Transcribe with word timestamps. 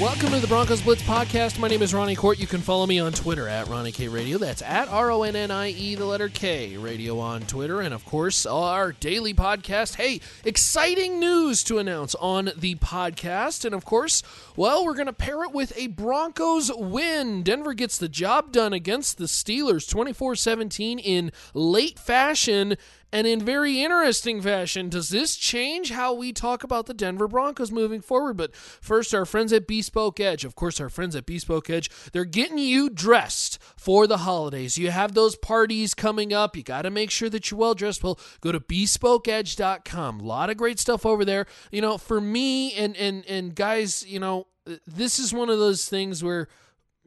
Welcome 0.00 0.30
to 0.30 0.38
the 0.38 0.46
Broncos 0.46 0.80
Blitz 0.80 1.02
podcast. 1.02 1.58
My 1.58 1.66
name 1.66 1.82
is 1.82 1.92
Ronnie 1.92 2.14
Kohrt. 2.14 2.38
You 2.38 2.46
can 2.46 2.60
follow 2.60 2.86
me 2.86 3.00
on 3.00 3.10
Twitter 3.10 3.48
at 3.48 3.66
Ronnie 3.66 3.90
K 3.90 4.06
Radio. 4.06 4.38
That's 4.38 4.62
at 4.62 4.86
R 4.86 5.10
O 5.10 5.24
N 5.24 5.34
N 5.34 5.50
I 5.50 5.70
E, 5.70 5.96
the 5.96 6.04
letter 6.04 6.28
K 6.28 6.76
Radio 6.76 7.18
on 7.18 7.40
Twitter. 7.42 7.80
And 7.80 7.92
of 7.92 8.04
course, 8.04 8.46
our 8.46 8.92
daily 8.92 9.34
podcast. 9.34 9.96
Hey, 9.96 10.20
exciting 10.44 11.18
news 11.18 11.64
to 11.64 11.78
announce 11.78 12.14
on 12.14 12.52
the 12.56 12.76
podcast. 12.76 13.64
And 13.64 13.74
of 13.74 13.84
course, 13.84 14.22
well, 14.54 14.84
we're 14.84 14.94
going 14.94 15.06
to 15.06 15.12
pair 15.12 15.42
it 15.42 15.50
with 15.50 15.76
a 15.76 15.88
Broncos 15.88 16.70
win. 16.72 17.42
Denver 17.42 17.74
gets 17.74 17.98
the 17.98 18.08
job 18.08 18.52
done 18.52 18.72
against 18.72 19.18
the 19.18 19.24
Steelers 19.24 19.90
24 19.90 20.36
17 20.36 21.00
in 21.00 21.32
late 21.54 21.98
fashion. 21.98 22.76
And 23.10 23.26
in 23.26 23.40
very 23.40 23.80
interesting 23.80 24.42
fashion, 24.42 24.90
does 24.90 25.08
this 25.08 25.36
change 25.36 25.90
how 25.90 26.12
we 26.12 26.32
talk 26.32 26.62
about 26.62 26.86
the 26.86 26.94
Denver 26.94 27.26
Broncos 27.26 27.72
moving 27.72 28.02
forward? 28.02 28.36
But 28.36 28.54
first, 28.54 29.14
our 29.14 29.24
friends 29.24 29.52
at 29.52 29.66
Bespoke 29.66 30.20
Edge. 30.20 30.44
Of 30.44 30.54
course, 30.54 30.78
our 30.78 30.90
friends 30.90 31.16
at 31.16 31.24
Bespoke 31.24 31.70
Edge, 31.70 31.90
they're 32.12 32.26
getting 32.26 32.58
you 32.58 32.90
dressed 32.90 33.58
for 33.76 34.06
the 34.06 34.18
holidays. 34.18 34.76
You 34.76 34.90
have 34.90 35.14
those 35.14 35.36
parties 35.36 35.94
coming 35.94 36.34
up. 36.34 36.54
You 36.54 36.62
got 36.62 36.82
to 36.82 36.90
make 36.90 37.10
sure 37.10 37.30
that 37.30 37.50
you're 37.50 37.58
well 37.58 37.74
dressed. 37.74 38.04
Well, 38.04 38.20
go 38.42 38.52
to 38.52 38.60
bespokeedge.com. 38.60 40.20
A 40.20 40.22
lot 40.22 40.50
of 40.50 40.58
great 40.58 40.78
stuff 40.78 41.06
over 41.06 41.24
there. 41.24 41.46
You 41.70 41.80
know, 41.80 41.96
for 41.96 42.20
me 42.20 42.74
and 42.74 42.94
and 42.96 43.24
and 43.26 43.54
guys, 43.54 44.04
you 44.06 44.20
know, 44.20 44.48
this 44.86 45.18
is 45.18 45.32
one 45.32 45.48
of 45.48 45.58
those 45.58 45.88
things 45.88 46.22
where 46.22 46.48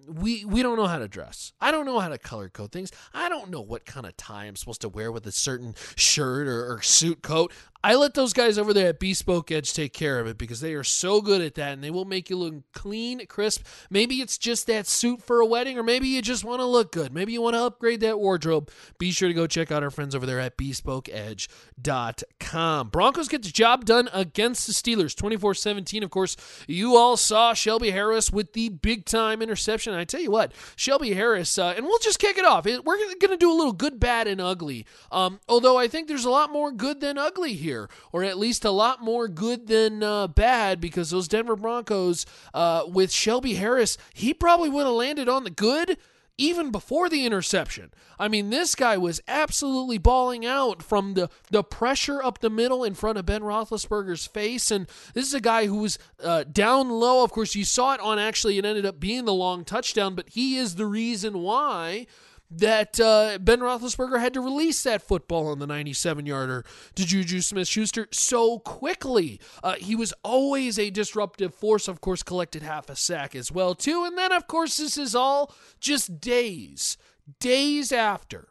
we 0.07 0.45
we 0.45 0.63
don't 0.63 0.77
know 0.77 0.87
how 0.87 0.99
to 0.99 1.07
dress. 1.07 1.53
I 1.59 1.71
don't 1.71 1.85
know 1.85 1.99
how 1.99 2.09
to 2.09 2.17
color 2.17 2.49
code 2.49 2.71
things. 2.71 2.91
I 3.13 3.29
don't 3.29 3.49
know 3.49 3.61
what 3.61 3.85
kind 3.85 4.05
of 4.05 4.15
tie 4.17 4.45
I'm 4.45 4.55
supposed 4.55 4.81
to 4.81 4.89
wear 4.89 5.11
with 5.11 5.25
a 5.27 5.31
certain 5.31 5.75
shirt 5.95 6.47
or, 6.47 6.73
or, 6.73 6.81
suit 6.81 7.21
coat. 7.21 7.53
I 7.83 7.95
let 7.95 8.13
those 8.13 8.33
guys 8.33 8.59
over 8.59 8.73
there 8.73 8.89
at 8.89 8.99
Bespoke 8.99 9.49
Edge 9.51 9.73
take 9.73 9.91
care 9.91 10.19
of 10.19 10.27
it 10.27 10.37
because 10.37 10.61
they 10.61 10.75
are 10.75 10.83
so 10.83 11.19
good 11.19 11.41
at 11.41 11.55
that 11.55 11.73
and 11.73 11.83
they 11.83 11.89
will 11.89 12.05
make 12.05 12.29
you 12.29 12.37
look 12.37 12.53
clean, 12.73 13.25
crisp. 13.25 13.65
Maybe 13.89 14.21
it's 14.21 14.37
just 14.37 14.67
that 14.67 14.85
suit 14.85 15.23
for 15.23 15.41
a 15.41 15.47
wedding, 15.47 15.79
or 15.79 15.83
maybe 15.83 16.07
you 16.07 16.21
just 16.21 16.43
want 16.43 16.59
to 16.59 16.65
look 16.65 16.91
good. 16.91 17.11
Maybe 17.11 17.33
you 17.33 17.41
want 17.41 17.55
to 17.55 17.63
upgrade 17.63 18.01
that 18.01 18.19
wardrobe. 18.19 18.69
Be 18.99 19.09
sure 19.09 19.29
to 19.29 19.33
go 19.33 19.47
check 19.47 19.71
out 19.71 19.81
our 19.81 19.89
friends 19.89 20.13
over 20.13 20.27
there 20.27 20.39
at 20.39 20.57
bespokeedge.com. 20.57 22.89
Broncos 22.89 23.27
get 23.27 23.41
the 23.41 23.49
job 23.49 23.85
done 23.85 24.09
against 24.13 24.67
the 24.67 24.73
Steelers 24.73 25.15
24 25.15 25.55
17. 25.55 26.03
Of 26.03 26.11
course, 26.11 26.37
you 26.67 26.95
all 26.95 27.17
saw 27.17 27.55
Shelby 27.55 27.89
Harris 27.89 28.31
with 28.31 28.53
the 28.53 28.69
big 28.69 29.05
time 29.05 29.41
interception. 29.41 29.95
I 29.95 30.03
tell 30.03 30.21
you 30.21 30.29
what, 30.29 30.51
Shelby 30.75 31.13
Harris, 31.13 31.57
uh, 31.57 31.73
and 31.75 31.87
we'll 31.87 31.97
just 31.97 32.19
kick 32.19 32.37
it 32.37 32.45
off. 32.45 32.65
We're 32.65 32.81
going 32.81 33.31
to 33.31 33.37
do 33.37 33.51
a 33.51 33.57
little 33.57 33.73
good, 33.73 33.99
bad, 33.99 34.27
and 34.27 34.39
ugly. 34.39 34.85
Um, 35.11 35.39
although 35.49 35.79
I 35.79 35.87
think 35.87 36.07
there's 36.07 36.25
a 36.25 36.29
lot 36.29 36.51
more 36.51 36.71
good 36.71 36.99
than 36.99 37.17
ugly 37.17 37.53
here 37.53 37.70
or 38.11 38.23
at 38.23 38.37
least 38.37 38.65
a 38.65 38.71
lot 38.71 39.01
more 39.01 39.27
good 39.27 39.67
than 39.67 40.03
uh, 40.03 40.27
bad, 40.27 40.79
because 40.79 41.09
those 41.09 41.27
Denver 41.27 41.55
Broncos 41.55 42.25
uh, 42.53 42.83
with 42.87 43.11
Shelby 43.11 43.55
Harris, 43.55 43.97
he 44.13 44.33
probably 44.33 44.69
would 44.69 44.85
have 44.85 44.95
landed 44.95 45.29
on 45.29 45.43
the 45.43 45.49
good 45.49 45.97
even 46.37 46.71
before 46.71 47.07
the 47.07 47.25
interception. 47.25 47.91
I 48.17 48.27
mean, 48.27 48.49
this 48.49 48.73
guy 48.73 48.97
was 48.97 49.21
absolutely 49.27 49.99
balling 49.99 50.43
out 50.45 50.81
from 50.81 51.13
the, 51.13 51.29
the 51.51 51.63
pressure 51.63 52.23
up 52.23 52.39
the 52.39 52.49
middle 52.49 52.83
in 52.83 52.95
front 52.95 53.19
of 53.19 53.25
Ben 53.25 53.41
Roethlisberger's 53.41 54.25
face. 54.25 54.71
And 54.71 54.87
this 55.13 55.25
is 55.25 55.33
a 55.35 55.41
guy 55.41 55.67
who 55.67 55.77
was 55.77 55.99
uh, 56.23 56.43
down 56.43 56.89
low. 56.89 57.23
Of 57.23 57.31
course, 57.31 57.53
you 57.53 57.65
saw 57.65 57.93
it 57.93 57.99
on 57.99 58.17
actually, 58.17 58.57
it 58.57 58.65
ended 58.65 58.85
up 58.85 58.99
being 58.99 59.25
the 59.25 59.33
long 59.33 59.63
touchdown, 59.63 60.15
but 60.15 60.29
he 60.29 60.57
is 60.57 60.75
the 60.75 60.87
reason 60.87 61.39
why 61.39 62.07
that 62.51 62.99
uh, 62.99 63.37
Ben 63.39 63.59
Roethlisberger 63.59 64.19
had 64.19 64.33
to 64.33 64.41
release 64.41 64.83
that 64.83 65.01
football 65.01 65.47
on 65.47 65.59
the 65.59 65.67
97 65.67 66.25
yarder 66.25 66.65
to 66.95 67.05
Juju 67.05 67.39
Smith 67.41 67.67
Schuster 67.67 68.07
so 68.11 68.59
quickly. 68.59 69.39
Uh, 69.63 69.75
he 69.75 69.95
was 69.95 70.13
always 70.23 70.77
a 70.77 70.89
disruptive 70.89 71.55
force, 71.55 71.87
of 71.87 72.01
course, 72.01 72.21
collected 72.21 72.61
half 72.61 72.89
a 72.89 72.95
sack 72.95 73.35
as 73.35 73.51
well, 73.51 73.73
too. 73.73 74.03
And 74.03 74.17
then, 74.17 74.33
of 74.33 74.47
course, 74.47 74.77
this 74.77 74.97
is 74.97 75.15
all 75.15 75.53
just 75.79 76.19
days, 76.19 76.97
days 77.39 77.93
after 77.93 78.49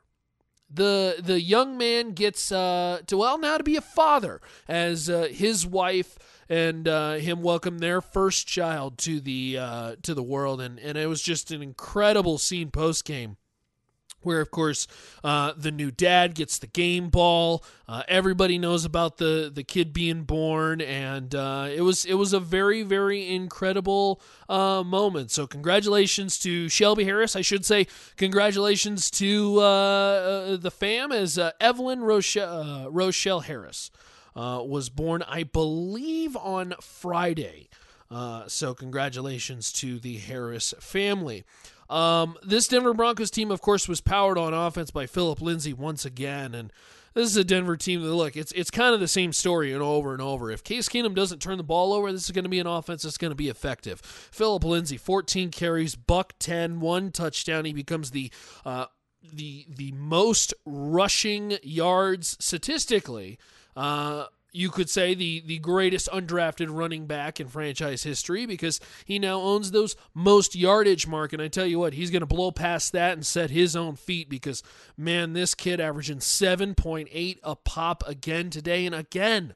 the 0.72 1.16
the 1.20 1.40
young 1.40 1.76
man 1.76 2.12
gets 2.12 2.52
uh, 2.52 3.00
to 3.06 3.16
well 3.16 3.38
now 3.38 3.58
to 3.58 3.64
be 3.64 3.76
a 3.76 3.80
father 3.80 4.40
as 4.68 5.10
uh, 5.10 5.26
his 5.30 5.66
wife 5.66 6.16
and 6.48 6.86
uh, 6.86 7.14
him 7.14 7.42
welcome 7.42 7.78
their 7.78 8.00
first 8.00 8.46
child 8.46 8.96
to 8.98 9.20
the 9.20 9.58
uh, 9.58 9.96
to 10.02 10.14
the 10.14 10.22
world 10.22 10.60
and 10.60 10.78
and 10.78 10.96
it 10.96 11.08
was 11.08 11.22
just 11.22 11.50
an 11.50 11.60
incredible 11.60 12.38
scene 12.38 12.70
post 12.70 13.04
game 13.04 13.36
where 14.22 14.40
of 14.40 14.50
course 14.50 14.86
uh, 15.24 15.52
the 15.56 15.70
new 15.70 15.90
dad 15.90 16.34
gets 16.34 16.58
the 16.58 16.66
game 16.66 17.08
ball. 17.08 17.64
Uh, 17.88 18.02
everybody 18.08 18.58
knows 18.58 18.84
about 18.84 19.16
the 19.16 19.50
the 19.52 19.64
kid 19.64 19.92
being 19.92 20.22
born, 20.22 20.80
and 20.80 21.34
uh, 21.34 21.68
it 21.72 21.80
was 21.80 22.04
it 22.04 22.14
was 22.14 22.32
a 22.32 22.40
very 22.40 22.82
very 22.82 23.28
incredible 23.34 24.20
uh, 24.48 24.82
moment. 24.84 25.30
So 25.30 25.46
congratulations 25.46 26.38
to 26.40 26.68
Shelby 26.68 27.04
Harris. 27.04 27.34
I 27.34 27.40
should 27.40 27.64
say 27.64 27.86
congratulations 28.16 29.10
to 29.12 29.56
uh, 29.58 29.62
uh, 29.62 30.56
the 30.56 30.70
fam 30.70 31.12
as 31.12 31.38
Evelyn 31.60 32.00
Rochelle, 32.00 32.90
Rochelle 32.90 33.40
Harris 33.40 33.90
was 34.34 34.88
born, 34.88 35.22
I 35.22 35.42
believe, 35.42 36.36
on 36.36 36.74
Friday. 36.80 37.68
so 38.46 38.74
congratulations 38.74 39.72
to 39.74 39.98
the 39.98 40.18
Harris 40.18 40.74
family. 40.78 41.44
Um, 41.90 42.36
this 42.42 42.68
Denver 42.68 42.94
Broncos 42.94 43.30
team, 43.30 43.50
of 43.50 43.60
course, 43.60 43.88
was 43.88 44.00
powered 44.00 44.38
on 44.38 44.54
offense 44.54 44.90
by 44.90 45.06
Philip 45.06 45.42
Lindsay 45.42 45.72
once 45.72 46.04
again, 46.04 46.54
and 46.54 46.72
this 47.14 47.28
is 47.28 47.36
a 47.36 47.42
Denver 47.42 47.76
team 47.76 48.02
that 48.02 48.14
look, 48.14 48.36
it's 48.36 48.52
it's 48.52 48.70
kind 48.70 48.94
of 48.94 49.00
the 49.00 49.08
same 49.08 49.32
story 49.32 49.72
and 49.72 49.82
over 49.82 50.12
and 50.12 50.22
over. 50.22 50.50
If 50.50 50.62
Case 50.62 50.88
Keenum 50.88 51.14
doesn't 51.14 51.40
turn 51.40 51.58
the 51.58 51.64
ball 51.64 51.92
over, 51.92 52.12
this 52.12 52.24
is 52.24 52.30
going 52.30 52.44
to 52.44 52.48
be 52.48 52.60
an 52.60 52.68
offense 52.68 53.02
that's 53.02 53.18
going 53.18 53.32
to 53.32 53.36
be 53.36 53.48
effective. 53.48 54.00
Philip 54.00 54.62
Lindsay, 54.62 54.96
14 54.96 55.50
carries, 55.50 55.96
buck 55.96 56.34
10, 56.38 56.78
one 56.78 57.10
touchdown. 57.10 57.64
He 57.64 57.72
becomes 57.72 58.12
the 58.12 58.30
uh, 58.64 58.86
the 59.32 59.66
the 59.68 59.90
most 59.92 60.54
rushing 60.64 61.58
yards 61.64 62.36
statistically. 62.38 63.38
Uh, 63.74 64.26
you 64.52 64.70
could 64.70 64.90
say 64.90 65.14
the 65.14 65.42
the 65.46 65.58
greatest 65.58 66.08
undrafted 66.08 66.68
running 66.70 67.06
back 67.06 67.40
in 67.40 67.48
franchise 67.48 68.02
history 68.02 68.46
because 68.46 68.80
he 69.04 69.18
now 69.18 69.40
owns 69.40 69.70
those 69.70 69.96
most 70.14 70.54
yardage 70.54 71.06
mark 71.06 71.32
and 71.32 71.42
I 71.42 71.48
tell 71.48 71.66
you 71.66 71.78
what 71.78 71.94
he's 71.94 72.10
going 72.10 72.20
to 72.20 72.26
blow 72.26 72.50
past 72.50 72.92
that 72.92 73.12
and 73.12 73.24
set 73.24 73.50
his 73.50 73.76
own 73.76 73.96
feet 73.96 74.28
because 74.28 74.62
man 74.96 75.32
this 75.32 75.54
kid 75.54 75.80
averaging 75.80 76.18
7.8 76.18 77.38
a 77.42 77.56
pop 77.56 78.02
again 78.06 78.50
today 78.50 78.86
and 78.86 78.94
again 78.94 79.54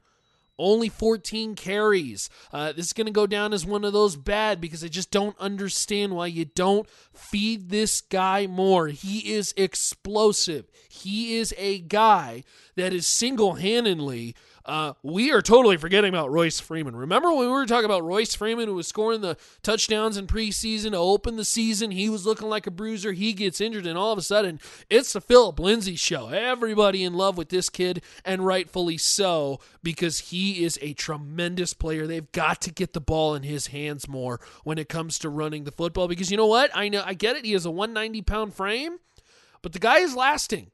only 0.59 0.89
14 0.89 1.55
carries. 1.55 2.31
Uh, 2.53 2.73
this 2.73 2.87
is 2.87 2.93
going 2.93 3.07
to 3.07 3.13
go 3.13 3.27
down 3.27 3.53
as 3.53 3.67
one 3.67 3.85
of 3.85 3.93
those 3.93 4.17
bad 4.17 4.61
because 4.61 4.85
I 4.85 4.89
just 4.89 5.11
don't 5.11 5.39
understand 5.39 6.15
why 6.15 6.27
you 6.27 6.45
don't 6.45 6.89
feed 7.13 7.71
this 7.71 8.01
guy 8.01 8.47
more. 8.47 8.89
He 8.89 9.33
is 9.33 9.53
explosive. 9.57 10.67
He 10.89 11.37
is 11.37 11.53
a 11.59 11.81
guy 11.81 12.45
that 12.77 12.93
is 12.93 13.07
single 13.07 13.55
handedly 13.55 14.35
uh, 14.67 14.95
we 15.03 15.31
are 15.31 15.43
totally 15.43 15.77
forgetting 15.77 16.09
about 16.09 16.31
Royce 16.31 16.59
Freeman. 16.59 16.97
Remember 16.97 17.31
when 17.31 17.41
we 17.41 17.49
were 17.49 17.67
talking 17.67 17.85
about 17.85 18.03
Royce 18.03 18.35
Freeman, 18.35 18.67
who 18.67 18.75
was 18.75 18.89
scoring 18.89 19.21
the 19.21 19.37
touchdowns 19.63 20.17
in 20.17 20.27
preseason 20.27 20.93
to 20.93 20.97
open 20.97 21.37
the 21.37 21.45
season? 21.45 21.91
He 21.91 22.09
was 22.09 22.25
looking 22.25 22.49
like 22.49 22.67
a 22.67 22.71
bruiser. 22.71 23.13
He 23.13 23.35
gets 23.35 23.61
injured, 23.61 23.87
and 23.87 23.99
all 23.99 24.13
of 24.13 24.19
a 24.19 24.23
sudden, 24.23 24.59
it's 24.89 25.13
the 25.13 25.21
Philip 25.21 25.59
Lindsay 25.59 25.97
show. 25.97 26.29
Everybody 26.29 27.05
in 27.05 27.13
love 27.13 27.37
with 27.37 27.51
this 27.51 27.69
kid, 27.69 28.03
and 28.25 28.47
rightfully 28.47 28.97
so, 28.97 29.61
because 29.83 30.19
he 30.31 30.65
is 30.65 30.79
a 30.81 30.95
tremendous 30.95 31.75
player. 31.75 32.07
They've 32.07 32.33
got 32.33 32.63
to 32.63 32.73
get 32.73 32.95
the 32.95 33.01
ball 33.01 33.35
in 33.35 33.43
his 33.43 33.67
hands 33.67 34.09
more 34.09 34.41
when 34.63 34.79
it 34.79 34.89
comes 34.89 35.19
to 35.19 35.29
running 35.29 35.65
the 35.65 35.73
football. 35.73 36.09
Because 36.09 36.31
you 36.31 36.39
know 36.39 36.47
what? 36.47 36.71
I 36.75 36.89
know 36.89 37.03
I 37.05 37.13
get 37.13 37.37
it. 37.37 37.45
He 37.45 37.53
has 37.53 37.67
a 37.67 37.71
190 37.71 38.23
pound 38.23 38.55
frame, 38.55 38.97
but 39.61 39.75
the 39.75 39.79
guy 39.79 39.99
is 39.99 40.17
lasting. 40.17 40.71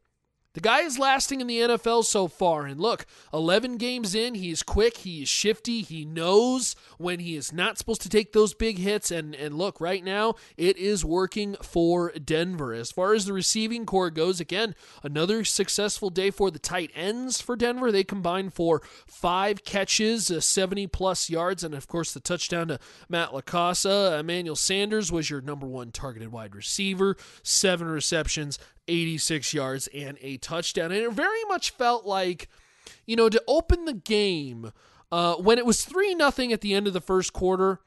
The 0.53 0.61
guy 0.61 0.81
is 0.81 0.99
lasting 0.99 1.41
in 1.41 1.47
the 1.47 1.61
NFL 1.61 2.05
so 2.05 2.27
far. 2.27 2.67
And 2.67 2.81
look, 2.81 3.07
11 3.33 3.77
games 3.77 4.17
in, 4.17 4.35
he's 4.35 4.65
quick, 4.65 4.99
he 4.99 5.23
is 5.23 5.29
shifty, 5.29 5.83
he 5.83 6.05
knows 6.05 6.75
when 6.99 7.21
he 7.21 7.37
is 7.37 7.53
not 7.53 7.79
supposed 7.79 8.03
to 8.03 8.09
take 8.09 8.33
those 8.33 8.53
big 8.53 8.79
hits. 8.79 9.13
And, 9.13 9.33
and 9.37 9.57
look, 9.57 9.81
right 9.81 10.03
now, 10.03 10.35
it 10.57 10.77
is 10.77 11.05
working 11.05 11.55
for 11.63 12.11
Denver. 12.13 12.75
As 12.75 12.91
far 12.91 13.15
as 13.15 13.27
the 13.27 13.33
receiving 13.33 13.87
corps 13.87 14.11
goes, 14.11 14.41
again, 14.41 14.75
another 15.05 15.45
successful 15.45 16.11
day 16.11 16.31
for 16.31 16.51
the 16.51 16.59
tight 16.59 16.91
ends 16.97 17.41
for 17.41 17.55
Denver. 17.55 17.93
They 17.93 18.03
combined 18.03 18.53
for 18.53 18.83
five 19.07 19.65
catches, 19.65 20.33
uh, 20.33 20.41
70 20.41 20.89
plus 20.89 21.31
yards, 21.31 21.63
and 21.63 21.75
of 21.77 21.87
course, 21.87 22.13
the 22.13 22.19
touchdown 22.19 22.69
to 22.69 22.81
Matt 23.09 23.33
LaCosse. 23.33 24.19
Emmanuel 24.19 24.57
Sanders 24.57 25.13
was 25.13 25.31
your 25.31 25.41
number 25.41 25.69
one 25.69 25.93
targeted 25.93 26.33
wide 26.33 26.57
receiver, 26.57 27.17
seven 27.45 27.87
receptions, 27.87 28.59
86 28.91 29.55
yards 29.55 29.89
and 29.95 30.19
a 30.21 30.37
touchdown. 30.39 30.93
And 30.93 31.01
it 31.01 31.13
very 31.13 31.45
much 31.49 31.71
felt 31.71 32.05
like, 32.05 32.49
you 33.07 33.17
know, 33.17 33.29
to 33.29 33.43
open 33.47 33.85
the 33.85 33.95
game 33.95 34.73
uh, 35.13 35.37
when 35.37 35.59
it 35.59 35.67
was 35.67 35.85
3 35.85 36.15
nothing 36.15 36.53
at 36.53 36.61
the 36.61 36.75
end 36.75 36.87
of 36.87 36.93
the 36.93 37.01
first 37.01 37.33
quarter 37.33 37.81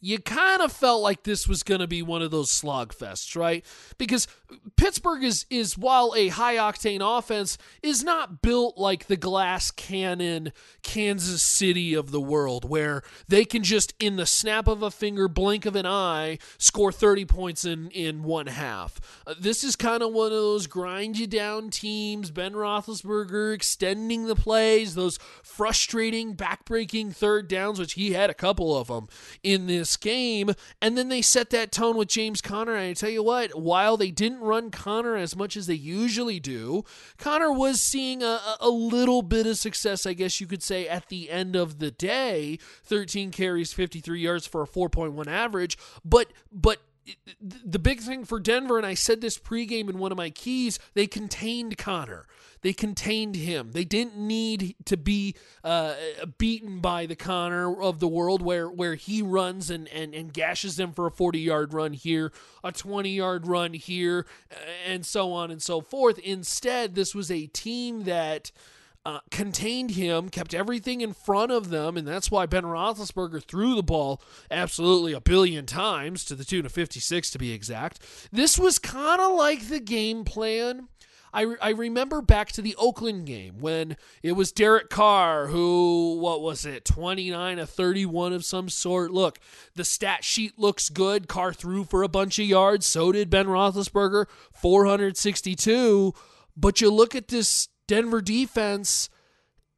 you 0.00 0.18
kind 0.18 0.62
of 0.62 0.72
felt 0.72 1.02
like 1.02 1.22
this 1.22 1.48
was 1.48 1.62
going 1.62 1.80
to 1.80 1.86
be 1.86 2.02
one 2.02 2.22
of 2.22 2.30
those 2.30 2.50
slog 2.50 2.94
fests, 2.94 3.36
right? 3.36 3.64
Because 3.98 4.28
Pittsburgh 4.76 5.24
is 5.24 5.46
is 5.50 5.76
while 5.76 6.14
a 6.16 6.28
high 6.28 6.56
octane 6.56 7.00
offense 7.00 7.58
is 7.82 8.04
not 8.04 8.42
built 8.42 8.78
like 8.78 9.06
the 9.06 9.16
glass 9.16 9.70
cannon 9.70 10.52
Kansas 10.82 11.42
City 11.42 11.94
of 11.94 12.10
the 12.10 12.20
world 12.20 12.68
where 12.68 13.02
they 13.28 13.44
can 13.44 13.62
just 13.62 13.94
in 13.98 14.16
the 14.16 14.26
snap 14.26 14.68
of 14.68 14.82
a 14.82 14.90
finger 14.90 15.28
blink 15.28 15.66
of 15.66 15.76
an 15.76 15.86
eye 15.86 16.38
score 16.58 16.92
30 16.92 17.24
points 17.24 17.64
in 17.64 17.90
in 17.90 18.22
one 18.22 18.46
half. 18.46 19.00
Uh, 19.26 19.34
this 19.38 19.64
is 19.64 19.76
kind 19.76 20.02
of 20.02 20.12
one 20.12 20.26
of 20.26 20.32
those 20.32 20.66
grind 20.66 21.18
you 21.18 21.26
down 21.26 21.70
teams, 21.70 22.30
Ben 22.30 22.52
Roethlisberger 22.52 23.54
extending 23.54 24.26
the 24.26 24.36
plays, 24.36 24.94
those 24.94 25.18
frustrating 25.42 26.36
backbreaking 26.36 27.14
third 27.14 27.48
downs 27.48 27.78
which 27.78 27.94
he 27.94 28.12
had 28.12 28.30
a 28.30 28.34
couple 28.34 28.76
of 28.76 28.88
them 28.88 29.08
in 29.42 29.66
this 29.66 29.85
this 29.86 29.96
game. 29.96 30.50
And 30.82 30.98
then 30.98 31.08
they 31.08 31.22
set 31.22 31.50
that 31.50 31.70
tone 31.70 31.96
with 31.96 32.08
James 32.08 32.40
Conner. 32.40 32.74
And 32.74 32.90
I 32.90 32.92
tell 32.92 33.10
you 33.10 33.22
what, 33.22 33.58
while 33.58 33.96
they 33.96 34.10
didn't 34.10 34.40
run 34.40 34.70
Conner 34.70 35.16
as 35.16 35.36
much 35.36 35.56
as 35.56 35.66
they 35.66 35.74
usually 35.74 36.40
do, 36.40 36.84
Conner 37.18 37.52
was 37.52 37.80
seeing 37.80 38.22
a, 38.22 38.40
a 38.60 38.68
little 38.68 39.22
bit 39.22 39.46
of 39.46 39.56
success, 39.56 40.04
I 40.06 40.12
guess 40.12 40.40
you 40.40 40.46
could 40.46 40.62
say, 40.62 40.88
at 40.88 41.08
the 41.08 41.30
end 41.30 41.54
of 41.54 41.78
the 41.78 41.90
day. 41.90 42.58
13 42.84 43.30
carries, 43.30 43.72
53 43.72 44.20
yards 44.20 44.46
for 44.46 44.62
a 44.62 44.66
4.1 44.66 45.26
average. 45.28 45.78
But, 46.04 46.32
but, 46.52 46.80
the 47.40 47.78
big 47.78 48.00
thing 48.00 48.24
for 48.24 48.40
Denver, 48.40 48.76
and 48.76 48.86
I 48.86 48.94
said 48.94 49.20
this 49.20 49.38
pregame 49.38 49.88
in 49.88 49.98
one 49.98 50.12
of 50.12 50.18
my 50.18 50.30
keys, 50.30 50.78
they 50.94 51.06
contained 51.06 51.78
Conner. 51.78 52.26
They 52.62 52.72
contained 52.72 53.36
him. 53.36 53.72
They 53.72 53.84
didn't 53.84 54.16
need 54.16 54.74
to 54.86 54.96
be 54.96 55.36
uh, 55.62 55.94
beaten 56.38 56.80
by 56.80 57.06
the 57.06 57.14
Conner 57.14 57.80
of 57.80 58.00
the 58.00 58.08
world 58.08 58.42
where, 58.42 58.68
where 58.68 58.94
he 58.94 59.22
runs 59.22 59.70
and, 59.70 59.86
and, 59.88 60.14
and 60.14 60.32
gashes 60.32 60.76
them 60.76 60.92
for 60.92 61.06
a 61.06 61.10
40 61.10 61.38
yard 61.38 61.72
run 61.72 61.92
here, 61.92 62.32
a 62.64 62.72
20 62.72 63.10
yard 63.10 63.46
run 63.46 63.74
here, 63.74 64.26
and 64.86 65.06
so 65.06 65.32
on 65.32 65.50
and 65.50 65.62
so 65.62 65.80
forth. 65.80 66.18
Instead, 66.18 66.94
this 66.94 67.14
was 67.14 67.30
a 67.30 67.46
team 67.46 68.04
that. 68.04 68.50
Uh, 69.06 69.20
contained 69.30 69.92
him, 69.92 70.28
kept 70.28 70.52
everything 70.52 71.00
in 71.00 71.12
front 71.12 71.52
of 71.52 71.70
them, 71.70 71.96
and 71.96 72.08
that's 72.08 72.28
why 72.28 72.44
Ben 72.44 72.64
Roethlisberger 72.64 73.40
threw 73.40 73.76
the 73.76 73.82
ball 73.82 74.20
absolutely 74.50 75.12
a 75.12 75.20
billion 75.20 75.64
times 75.64 76.24
to 76.24 76.34
the 76.34 76.44
tune 76.44 76.66
of 76.66 76.72
56 76.72 77.30
to 77.30 77.38
be 77.38 77.52
exact. 77.52 78.00
This 78.32 78.58
was 78.58 78.80
kind 78.80 79.20
of 79.20 79.36
like 79.36 79.68
the 79.68 79.78
game 79.78 80.24
plan 80.24 80.88
I, 81.36 81.54
I 81.60 81.70
remember 81.70 82.22
back 82.22 82.50
to 82.52 82.62
the 82.62 82.74
Oakland 82.76 83.26
game 83.26 83.60
when 83.60 83.98
it 84.22 84.32
was 84.32 84.52
Derek 84.52 84.88
Carr 84.88 85.48
who, 85.48 86.16
what 86.18 86.40
was 86.40 86.64
it, 86.64 86.86
29 86.86 87.58
of 87.58 87.68
31 87.68 88.32
of 88.32 88.42
some 88.42 88.70
sort. 88.70 89.10
Look, 89.10 89.38
the 89.74 89.84
stat 89.84 90.24
sheet 90.24 90.58
looks 90.58 90.88
good. 90.88 91.28
Carr 91.28 91.52
threw 91.52 91.84
for 91.84 92.02
a 92.02 92.08
bunch 92.08 92.38
of 92.38 92.46
yards. 92.46 92.86
So 92.86 93.12
did 93.12 93.28
Ben 93.28 93.48
Roethlisberger, 93.48 94.26
462. 94.54 96.14
But 96.56 96.80
you 96.80 96.90
look 96.90 97.14
at 97.14 97.28
this 97.28 97.68
Denver 97.86 98.20
defense 98.20 99.08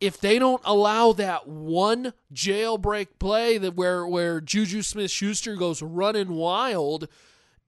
if 0.00 0.20
they 0.20 0.38
don't 0.38 0.62
allow 0.64 1.12
that 1.12 1.48
one 1.48 2.12
jailbreak 2.32 3.08
play 3.18 3.58
that 3.58 3.74
where 3.74 4.06
where 4.06 4.40
Juju 4.40 4.82
Smith 4.82 5.10
Schuster 5.10 5.56
goes 5.56 5.82
running 5.82 6.34
wild, 6.34 7.08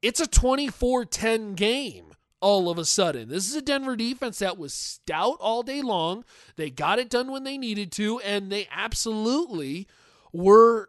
it's 0.00 0.20
a 0.20 0.26
24-10 0.28 1.56
game 1.56 2.12
all 2.40 2.70
of 2.70 2.78
a 2.78 2.84
sudden. 2.84 3.28
This 3.28 3.48
is 3.48 3.54
a 3.54 3.62
Denver 3.62 3.96
defense 3.96 4.38
that 4.38 4.58
was 4.58 4.72
stout 4.72 5.37
all 5.40 5.62
day 5.62 5.82
long. 5.82 6.25
They 6.56 6.70
got 6.70 6.98
it 6.98 7.10
done 7.10 7.31
when 7.31 7.44
they 7.44 7.58
needed 7.58 7.92
to, 7.92 8.20
and 8.20 8.50
they 8.50 8.66
absolutely 8.70 9.87
were 10.32 10.88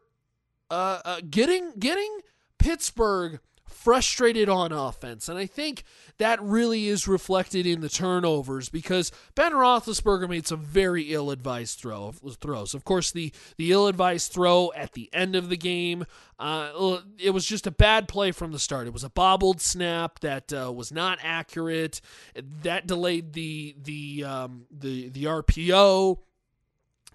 uh, 0.70 1.02
uh, 1.04 1.22
getting 1.30 1.74
getting 1.78 2.20
Pittsburgh 2.58 3.40
frustrated 3.72 4.50
on 4.50 4.72
offense. 4.72 5.28
And 5.28 5.38
I 5.38 5.46
think 5.46 5.84
that 6.18 6.42
really 6.42 6.88
is 6.88 7.08
reflected 7.08 7.66
in 7.66 7.82
the 7.82 7.90
turnovers 7.90 8.70
because 8.70 9.12
Ben 9.36 9.54
Roethlisberger 9.54 10.30
made 10.30 10.48
some 10.48 10.62
very 10.62 11.14
ill-advised 11.14 11.80
throw, 11.80 12.12
throws. 12.40 12.74
Of 12.74 12.84
course, 12.84 13.12
the, 13.12 13.32
the 13.58 13.72
ill-advised 13.72 14.32
throw 14.32 14.72
at 14.76 14.94
the 14.94 15.10
end 15.14 15.36
of 15.36 15.50
the 15.50 15.58
game, 15.58 16.06
uh, 16.40 17.00
it 17.20 17.32
was 17.32 17.46
just 17.46 17.68
a 17.68 17.72
bad 17.72 18.08
play 18.08 18.32
from 18.32 18.52
the 18.52 18.60
start. 18.60 18.88
It 18.88 18.94
was 18.94 19.04
a 19.04 19.10
bobbled 19.10 19.62
snap 19.62 20.20
that 20.20 20.52
uh, 20.52 20.72
was 20.72 20.92
not 20.92 21.20
accurate. 21.24 22.02
That 22.64 22.88
delayed 22.88 23.34
the 23.34 23.76
the 23.82 24.24
um, 24.24 24.66
the 24.72 25.10
the 25.10 25.26
RPO. 25.26 26.18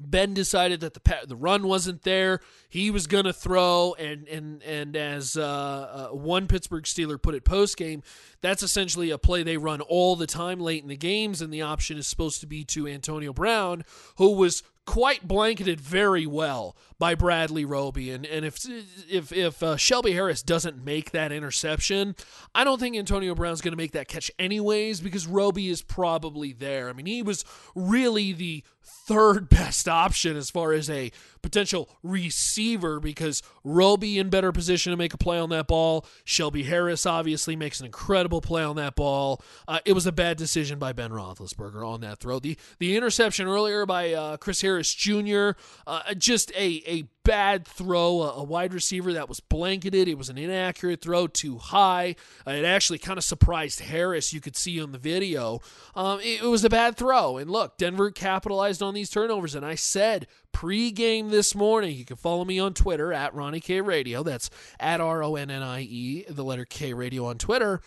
Ben 0.00 0.34
decided 0.34 0.80
that 0.80 0.94
the 0.94 1.00
the 1.26 1.36
run 1.36 1.66
wasn't 1.66 2.02
there. 2.02 2.40
He 2.68 2.90
was 2.90 3.06
gonna 3.06 3.32
throw, 3.32 3.94
and 3.98 4.28
and 4.28 4.62
and 4.62 4.96
as 4.96 5.36
uh, 5.36 6.08
uh, 6.10 6.14
one 6.14 6.46
Pittsburgh 6.46 6.84
Steeler 6.84 7.20
put 7.20 7.34
it 7.34 7.44
post 7.44 7.76
game, 7.76 8.02
that's 8.40 8.62
essentially 8.62 9.10
a 9.10 9.18
play 9.18 9.42
they 9.42 9.56
run 9.56 9.80
all 9.80 10.16
the 10.16 10.26
time 10.26 10.60
late 10.60 10.82
in 10.82 10.88
the 10.88 10.96
games, 10.96 11.40
and 11.40 11.52
the 11.52 11.62
option 11.62 11.96
is 11.96 12.06
supposed 12.06 12.40
to 12.40 12.46
be 12.46 12.64
to 12.64 12.86
Antonio 12.86 13.32
Brown, 13.32 13.84
who 14.16 14.32
was 14.32 14.62
quite 14.86 15.26
blanketed 15.26 15.80
very 15.80 16.26
well 16.26 16.76
by 16.98 17.14
Bradley 17.14 17.64
Roby. 17.64 18.10
And, 18.10 18.24
and 18.24 18.44
if 18.44 18.64
if 19.10 19.32
if 19.32 19.62
uh, 19.62 19.76
Shelby 19.76 20.12
Harris 20.12 20.42
doesn't 20.42 20.82
make 20.82 21.10
that 21.10 21.32
interception, 21.32 22.14
I 22.54 22.64
don't 22.64 22.78
think 22.80 22.96
Antonio 22.96 23.34
Brown's 23.34 23.60
to 23.60 23.76
make 23.76 23.92
that 23.92 24.08
catch 24.08 24.30
anyways 24.38 25.00
because 25.00 25.26
Roby 25.26 25.68
is 25.68 25.82
probably 25.82 26.52
there. 26.52 26.88
I 26.88 26.92
mean, 26.92 27.06
he 27.06 27.22
was 27.22 27.44
really 27.74 28.32
the 28.32 28.64
third 28.86 29.48
best 29.50 29.88
option 29.88 30.36
as 30.36 30.50
far 30.50 30.72
as 30.72 30.88
a 30.88 31.10
potential 31.42 31.88
receiver 32.02 32.98
because 32.98 33.42
Roby 33.62 34.18
in 34.18 34.30
better 34.30 34.52
position 34.52 34.90
to 34.90 34.96
make 34.96 35.14
a 35.14 35.18
play 35.18 35.38
on 35.38 35.50
that 35.50 35.66
ball. 35.66 36.04
Shelby 36.24 36.64
Harris 36.64 37.06
obviously 37.06 37.54
makes 37.54 37.80
an 37.80 37.86
incredible 37.86 38.40
play 38.40 38.64
on 38.64 38.76
that 38.76 38.96
ball. 38.96 39.42
Uh, 39.68 39.78
it 39.84 39.92
was 39.92 40.06
a 40.06 40.12
bad 40.12 40.36
decision 40.36 40.78
by 40.78 40.92
Ben 40.92 41.10
Roethlisberger 41.10 41.86
on 41.86 42.00
that 42.00 42.18
throw. 42.18 42.38
The 42.38 42.56
the 42.78 42.96
interception 42.96 43.46
earlier 43.46 43.86
by 43.86 44.12
uh, 44.12 44.36
Chris 44.38 44.60
Harris 44.60 44.92
Jr. 44.92 45.50
Uh, 45.86 46.14
just 46.14 46.50
a 46.52 46.82
a 46.86 47.08
bad 47.26 47.66
throw, 47.66 48.22
a, 48.22 48.34
a, 48.34 48.42
wide 48.44 48.72
receiver 48.72 49.12
that 49.12 49.28
was 49.28 49.40
blanketed. 49.40 50.06
It 50.06 50.16
was 50.16 50.28
an 50.28 50.38
inaccurate 50.38 51.00
throw, 51.00 51.26
too 51.26 51.58
high. 51.58 52.14
Uh, 52.46 52.52
it 52.52 52.64
actually 52.64 52.98
kind 52.98 53.18
of 53.18 53.24
surprised 53.24 53.80
Harris. 53.80 54.32
You 54.32 54.40
could 54.40 54.56
see 54.56 54.80
on 54.80 54.92
the 54.92 54.98
video. 54.98 55.60
Um, 55.96 56.20
it, 56.20 56.42
it 56.42 56.46
was 56.46 56.64
a 56.64 56.70
bad 56.70 56.96
throw. 56.96 57.36
And 57.36 57.50
look, 57.50 57.78
Denver 57.78 58.12
capitalized 58.12 58.75
on 58.82 58.94
these 58.94 59.10
turnovers. 59.10 59.54
And 59.54 59.64
I 59.64 59.74
said 59.74 60.26
pre-game 60.52 61.30
this 61.30 61.54
morning. 61.54 61.96
You 61.96 62.04
can 62.04 62.16
follow 62.16 62.44
me 62.44 62.58
on 62.58 62.74
Twitter 62.74 63.12
at 63.12 63.34
Ronnie 63.34 63.60
K 63.60 63.80
Radio. 63.80 64.22
That's 64.22 64.50
at 64.80 65.00
R 65.00 65.22
O 65.22 65.36
N 65.36 65.50
N 65.50 65.62
I 65.62 65.82
E, 65.82 66.24
the 66.28 66.44
letter 66.44 66.64
K 66.64 66.94
Radio 66.94 67.26
on 67.26 67.38
Twitter 67.38 67.80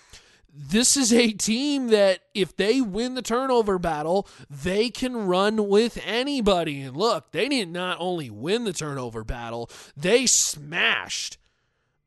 this 0.51 0.98
is 0.98 1.13
a 1.13 1.31
team 1.31 1.88
that 1.88 2.19
if 2.34 2.55
they 2.55 2.81
win 2.81 3.13
the 3.13 3.22
turnover 3.22 3.77
battle, 3.77 4.27
they 4.50 4.89
can 4.89 5.27
run 5.27 5.67
with 5.67 6.00
anybody. 6.03 6.81
And 6.81 6.98
look, 6.98 7.31
they 7.31 7.48
did 7.48 7.69
not 7.69 7.79
not 7.89 7.98
only 8.00 8.29
win 8.29 8.65
the 8.65 8.74
turnover 8.74 9.24
battle, 9.24 9.69
they 9.96 10.25
smashed 10.25 11.38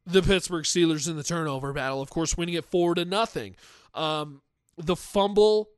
the 0.05 0.23
Pittsburgh 0.23 0.65
Steelers 0.65 1.09
in 1.09 1.17
the 1.17 1.23
turnover 1.23 1.73
battle. 1.73 2.03
Of 2.03 2.11
course, 2.11 2.37
winning 2.37 2.55
it 2.55 2.65
four 2.65 2.95
to 2.95 3.05
nothing. 3.05 3.57
Um, 3.95 4.43
the 4.77 4.97
fumble 4.97 5.71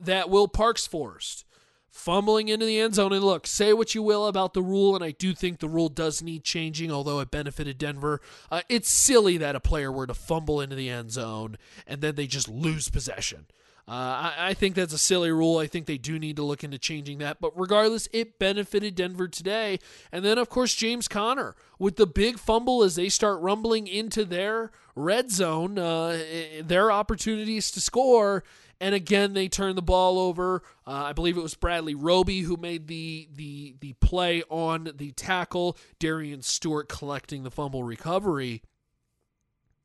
that 0.00 0.28
Will 0.28 0.48
Parks 0.48 0.86
forced 0.86 1.44
fumbling 1.92 2.48
into 2.48 2.64
the 2.64 2.80
end 2.80 2.94
zone. 2.94 3.12
And 3.12 3.22
look, 3.22 3.46
say 3.46 3.72
what 3.72 3.94
you 3.94 4.02
will 4.02 4.26
about 4.26 4.54
the 4.54 4.62
rule, 4.62 4.96
and 4.96 5.04
I 5.04 5.12
do 5.12 5.34
think 5.34 5.60
the 5.60 5.68
rule 5.68 5.90
does 5.90 6.22
need 6.22 6.42
changing, 6.42 6.90
although 6.90 7.20
it 7.20 7.30
benefited 7.30 7.78
Denver. 7.78 8.20
Uh, 8.50 8.62
it's 8.68 8.88
silly 8.88 9.36
that 9.36 9.54
a 9.54 9.60
player 9.60 9.92
were 9.92 10.06
to 10.06 10.14
fumble 10.14 10.60
into 10.60 10.74
the 10.74 10.88
end 10.88 11.12
zone 11.12 11.58
and 11.86 12.00
then 12.00 12.14
they 12.14 12.26
just 12.26 12.48
lose 12.48 12.88
possession. 12.88 13.46
Uh, 13.88 13.90
I, 13.90 14.34
I, 14.38 14.54
think 14.54 14.76
that's 14.76 14.92
a 14.92 14.98
silly 14.98 15.32
rule. 15.32 15.58
I 15.58 15.66
think 15.66 15.86
they 15.86 15.98
do 15.98 16.16
need 16.16 16.36
to 16.36 16.44
look 16.44 16.62
into 16.62 16.78
changing 16.78 17.18
that. 17.18 17.40
But 17.40 17.52
regardless, 17.58 18.08
it 18.12 18.38
benefited 18.38 18.94
Denver 18.94 19.26
today. 19.26 19.80
And 20.12 20.24
then, 20.24 20.38
of 20.38 20.48
course, 20.48 20.74
James 20.74 21.08
Conner 21.08 21.56
with 21.80 21.96
the 21.96 22.06
big 22.06 22.38
fumble 22.38 22.84
as 22.84 22.94
they 22.94 23.08
start 23.08 23.40
rumbling 23.40 23.88
into 23.88 24.24
their 24.24 24.70
red 24.94 25.32
zone, 25.32 25.78
uh, 25.78 26.16
their 26.62 26.92
opportunities 26.92 27.72
to 27.72 27.80
score 27.80 28.44
and 28.82 28.96
again 28.96 29.32
they 29.32 29.48
turned 29.48 29.78
the 29.78 29.82
ball 29.82 30.18
over. 30.18 30.62
Uh, 30.86 31.04
I 31.04 31.12
believe 31.12 31.38
it 31.38 31.42
was 31.42 31.54
Bradley 31.54 31.94
Roby 31.94 32.40
who 32.40 32.56
made 32.56 32.88
the 32.88 33.28
the 33.32 33.76
the 33.80 33.94
play 33.94 34.42
on 34.50 34.90
the 34.96 35.12
tackle. 35.12 35.78
Darian 35.98 36.42
Stewart 36.42 36.88
collecting 36.88 37.44
the 37.44 37.50
fumble 37.50 37.84
recovery. 37.84 38.62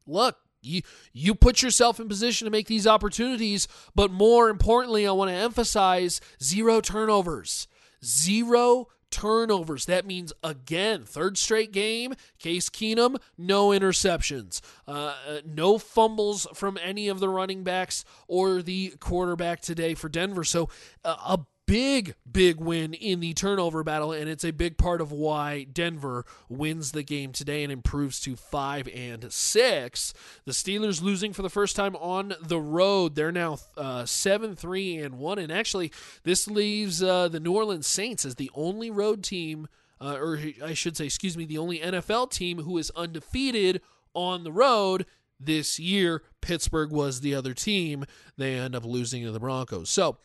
Look, 0.08 0.38
you 0.62 0.82
you 1.14 1.36
put 1.36 1.62
yourself 1.62 2.00
in 2.00 2.10
position 2.10 2.46
to 2.46 2.52
make 2.52 2.68
these 2.68 2.88
opportunities, 2.88 3.68
but 3.94 4.12
more 4.12 4.50
importantly, 4.50 5.08
I 5.08 5.12
want 5.12 5.30
to 5.30 5.36
emphasize 5.36 6.20
zero 6.42 6.82
turnovers. 6.82 7.68
Zero 8.04 8.88
turnovers. 9.12 9.86
That 9.86 10.06
means, 10.06 10.34
again, 10.44 11.06
third 11.06 11.38
straight 11.38 11.72
game, 11.72 12.14
Case 12.40 12.70
Keenum, 12.70 13.18
no 13.38 13.70
interceptions, 13.70 14.62
uh, 14.88 15.16
uh, 15.28 15.40
no 15.46 15.78
fumbles 15.78 16.48
from 16.54 16.78
any 16.84 17.08
of 17.08 17.20
the 17.20 17.30
running 17.30 17.64
backs 17.64 18.04
or 18.28 18.62
the 18.62 18.94
quarterback 19.00 19.62
today 19.62 19.94
for 19.94 20.10
Denver. 20.10 20.44
So, 20.44 20.70
uh, 21.04 21.16
a 21.26 21.40
big, 21.68 22.16
big 22.30 22.60
win 22.60 22.94
in 22.94 23.20
the 23.20 23.34
turnover 23.34 23.84
battle, 23.84 24.14
and 24.14 24.28
it's 24.30 24.46
a 24.46 24.52
big 24.52 24.78
part 24.78 25.02
of 25.02 25.12
why 25.12 25.66
Denver 25.66 26.26
wins 26.50 26.94
the 26.94 27.04
game 27.04 27.34
today 27.34 27.62
and 27.62 27.72
improves 27.72 28.20
to 28.22 28.36
five 28.36 28.88
and 28.96 29.32
six. 29.32 30.14
The 30.46 30.54
Steelers 30.54 31.02
losing 31.02 31.34
for 31.34 31.44
the 31.44 31.50
first 31.50 31.76
time 31.76 31.96
on 31.98 32.34
the 32.42 32.60
road. 32.60 33.16
They're 33.16 33.32
now 33.32 33.60
uh, 33.76 34.06
seven, 34.06 34.56
three, 34.56 34.98
and 34.98 35.20
one. 35.20 35.38
And 35.38 35.52
actually, 35.52 35.92
this 36.24 36.48
leaves 36.48 37.04
uh, 37.04 37.28
the 37.28 37.40
New 37.40 37.54
Orleans 37.54 37.86
Saints 37.86 38.26
as 38.26 38.36
the 38.36 38.50
only 38.56 38.90
road 38.90 39.22
team, 39.24 39.68
uh, 40.02 40.18
or 40.20 40.40
I 40.64 40.74
should 40.74 40.96
say, 40.96 41.06
excuse 41.06 41.38
me, 41.38 41.46
the 41.46 41.58
only 41.58 41.80
NFL 41.80 42.32
team 42.32 42.60
who 42.60 42.78
is 42.78 42.92
undefeated 42.96 43.82
on 44.14 44.46
the 44.46 44.54
road 44.54 45.06
this 45.38 45.80
year. 45.80 46.24
Pittsburgh 46.42 46.92
was 46.92 47.20
the 47.20 47.36
other 47.36 47.54
team. 47.54 48.06
They 48.38 48.56
end 48.56 48.74
up 48.74 48.86
losing 48.86 49.24
to 49.24 49.32
the 49.32 49.40
Broncos. 49.40 49.90
So, 49.90 50.18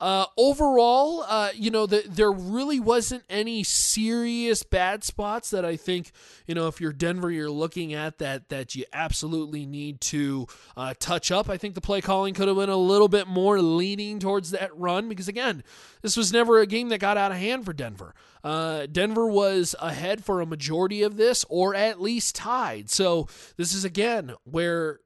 uh, 0.00 0.24
overall, 0.38 1.24
uh, 1.28 1.50
you 1.54 1.70
know, 1.70 1.84
the, 1.84 2.02
there 2.08 2.32
really 2.32 2.80
wasn't 2.80 3.22
any 3.28 3.62
serious 3.62 4.62
bad 4.62 5.04
spots 5.04 5.50
that 5.50 5.64
I 5.64 5.76
think, 5.76 6.12
you 6.46 6.54
know, 6.54 6.68
if 6.68 6.80
you're 6.80 6.92
Denver, 6.92 7.30
you're 7.30 7.50
looking 7.50 7.92
at 7.92 8.18
that 8.18 8.48
that 8.48 8.74
you 8.74 8.84
absolutely 8.94 9.66
need 9.66 10.00
to 10.02 10.46
uh, 10.74 10.94
touch 10.98 11.30
up. 11.30 11.50
I 11.50 11.58
think 11.58 11.74
the 11.74 11.82
play 11.82 12.00
calling 12.00 12.32
could 12.32 12.48
have 12.48 12.56
been 12.56 12.70
a 12.70 12.76
little 12.76 13.08
bit 13.08 13.26
more 13.26 13.60
leaning 13.60 14.18
towards 14.18 14.52
that 14.52 14.74
run 14.74 15.08
because 15.08 15.28
again, 15.28 15.62
this 16.00 16.16
was 16.16 16.32
never 16.32 16.60
a 16.60 16.66
game 16.66 16.88
that 16.88 16.98
got 16.98 17.18
out 17.18 17.32
of 17.32 17.36
hand 17.36 17.66
for 17.66 17.74
Denver. 17.74 18.14
Uh, 18.42 18.86
Denver 18.86 19.26
was 19.26 19.74
ahead 19.80 20.24
for 20.24 20.40
a 20.40 20.46
majority 20.46 21.02
of 21.02 21.18
this, 21.18 21.44
or 21.50 21.74
at 21.74 22.00
least 22.00 22.34
tied. 22.34 22.88
So 22.88 23.28
this 23.58 23.74
is 23.74 23.84
again 23.84 24.34
where 24.44 25.00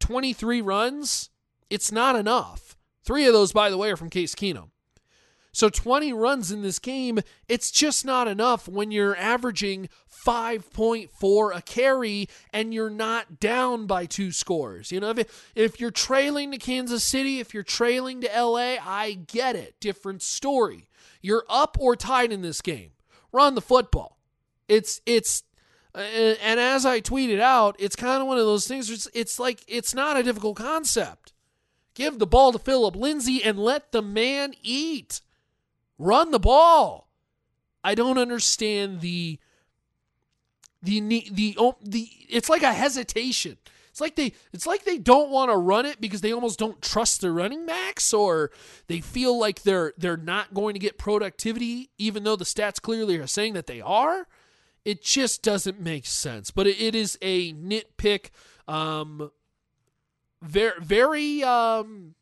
23 0.00 0.60
runs, 0.60 1.30
it's 1.70 1.92
not 1.92 2.16
enough. 2.16 2.77
Three 3.08 3.26
of 3.26 3.32
those, 3.32 3.52
by 3.52 3.70
the 3.70 3.78
way, 3.78 3.90
are 3.90 3.96
from 3.96 4.10
Case 4.10 4.34
Keenum. 4.34 4.68
So 5.50 5.70
20 5.70 6.12
runs 6.12 6.52
in 6.52 6.60
this 6.60 6.78
game, 6.78 7.20
it's 7.48 7.70
just 7.70 8.04
not 8.04 8.28
enough 8.28 8.68
when 8.68 8.90
you're 8.90 9.16
averaging 9.16 9.88
5.4 10.26 11.56
a 11.56 11.62
carry 11.62 12.28
and 12.52 12.74
you're 12.74 12.90
not 12.90 13.40
down 13.40 13.86
by 13.86 14.04
two 14.04 14.30
scores. 14.30 14.92
You 14.92 15.00
know, 15.00 15.08
if, 15.08 15.50
if 15.54 15.80
you're 15.80 15.90
trailing 15.90 16.50
to 16.50 16.58
Kansas 16.58 17.02
City, 17.02 17.40
if 17.40 17.54
you're 17.54 17.62
trailing 17.62 18.20
to 18.20 18.28
LA, 18.28 18.76
I 18.78 19.20
get 19.26 19.56
it. 19.56 19.80
Different 19.80 20.20
story. 20.20 20.86
You're 21.22 21.46
up 21.48 21.78
or 21.80 21.96
tied 21.96 22.30
in 22.30 22.42
this 22.42 22.60
game. 22.60 22.90
Run 23.32 23.54
the 23.54 23.62
football. 23.62 24.18
It's 24.68 25.00
it's 25.06 25.44
and 25.94 26.60
as 26.60 26.84
I 26.84 27.00
tweeted 27.00 27.40
out, 27.40 27.74
it's 27.78 27.96
kind 27.96 28.20
of 28.20 28.28
one 28.28 28.36
of 28.36 28.44
those 28.44 28.68
things. 28.68 28.90
It's, 28.90 29.08
it's 29.14 29.38
like 29.38 29.64
it's 29.66 29.94
not 29.94 30.18
a 30.18 30.22
difficult 30.22 30.58
concept. 30.58 31.32
Give 31.98 32.20
the 32.20 32.28
ball 32.28 32.52
to 32.52 32.60
Philip 32.60 32.94
Lindsay 32.94 33.42
and 33.42 33.58
let 33.58 33.90
the 33.90 34.02
man 34.02 34.54
eat. 34.62 35.20
Run 35.98 36.30
the 36.30 36.38
ball. 36.38 37.08
I 37.82 37.96
don't 37.96 38.18
understand 38.18 39.00
the 39.00 39.40
the 40.80 41.00
the 41.00 41.28
the, 41.32 41.74
the 41.82 42.08
it's 42.28 42.48
like 42.48 42.62
a 42.62 42.72
hesitation. 42.72 43.58
It's 43.90 44.00
like 44.00 44.14
they 44.14 44.32
it's 44.52 44.64
like 44.64 44.84
they 44.84 44.98
don't 44.98 45.30
want 45.30 45.50
to 45.50 45.56
run 45.56 45.86
it 45.86 46.00
because 46.00 46.20
they 46.20 46.32
almost 46.32 46.60
don't 46.60 46.80
trust 46.80 47.20
their 47.20 47.32
running 47.32 47.66
backs 47.66 48.14
or 48.14 48.52
they 48.86 49.00
feel 49.00 49.36
like 49.36 49.62
they're 49.64 49.92
they're 49.98 50.16
not 50.16 50.54
going 50.54 50.74
to 50.74 50.78
get 50.78 50.98
productivity 50.98 51.90
even 51.98 52.22
though 52.22 52.36
the 52.36 52.44
stats 52.44 52.80
clearly 52.80 53.16
are 53.16 53.26
saying 53.26 53.54
that 53.54 53.66
they 53.66 53.80
are. 53.80 54.28
It 54.84 55.02
just 55.02 55.42
doesn't 55.42 55.80
make 55.80 56.06
sense. 56.06 56.52
But 56.52 56.68
it, 56.68 56.80
it 56.80 56.94
is 56.94 57.18
a 57.20 57.52
nitpick 57.54 58.30
um, 58.68 59.32
very 60.42 60.80
very 60.80 61.42
um 61.42 62.14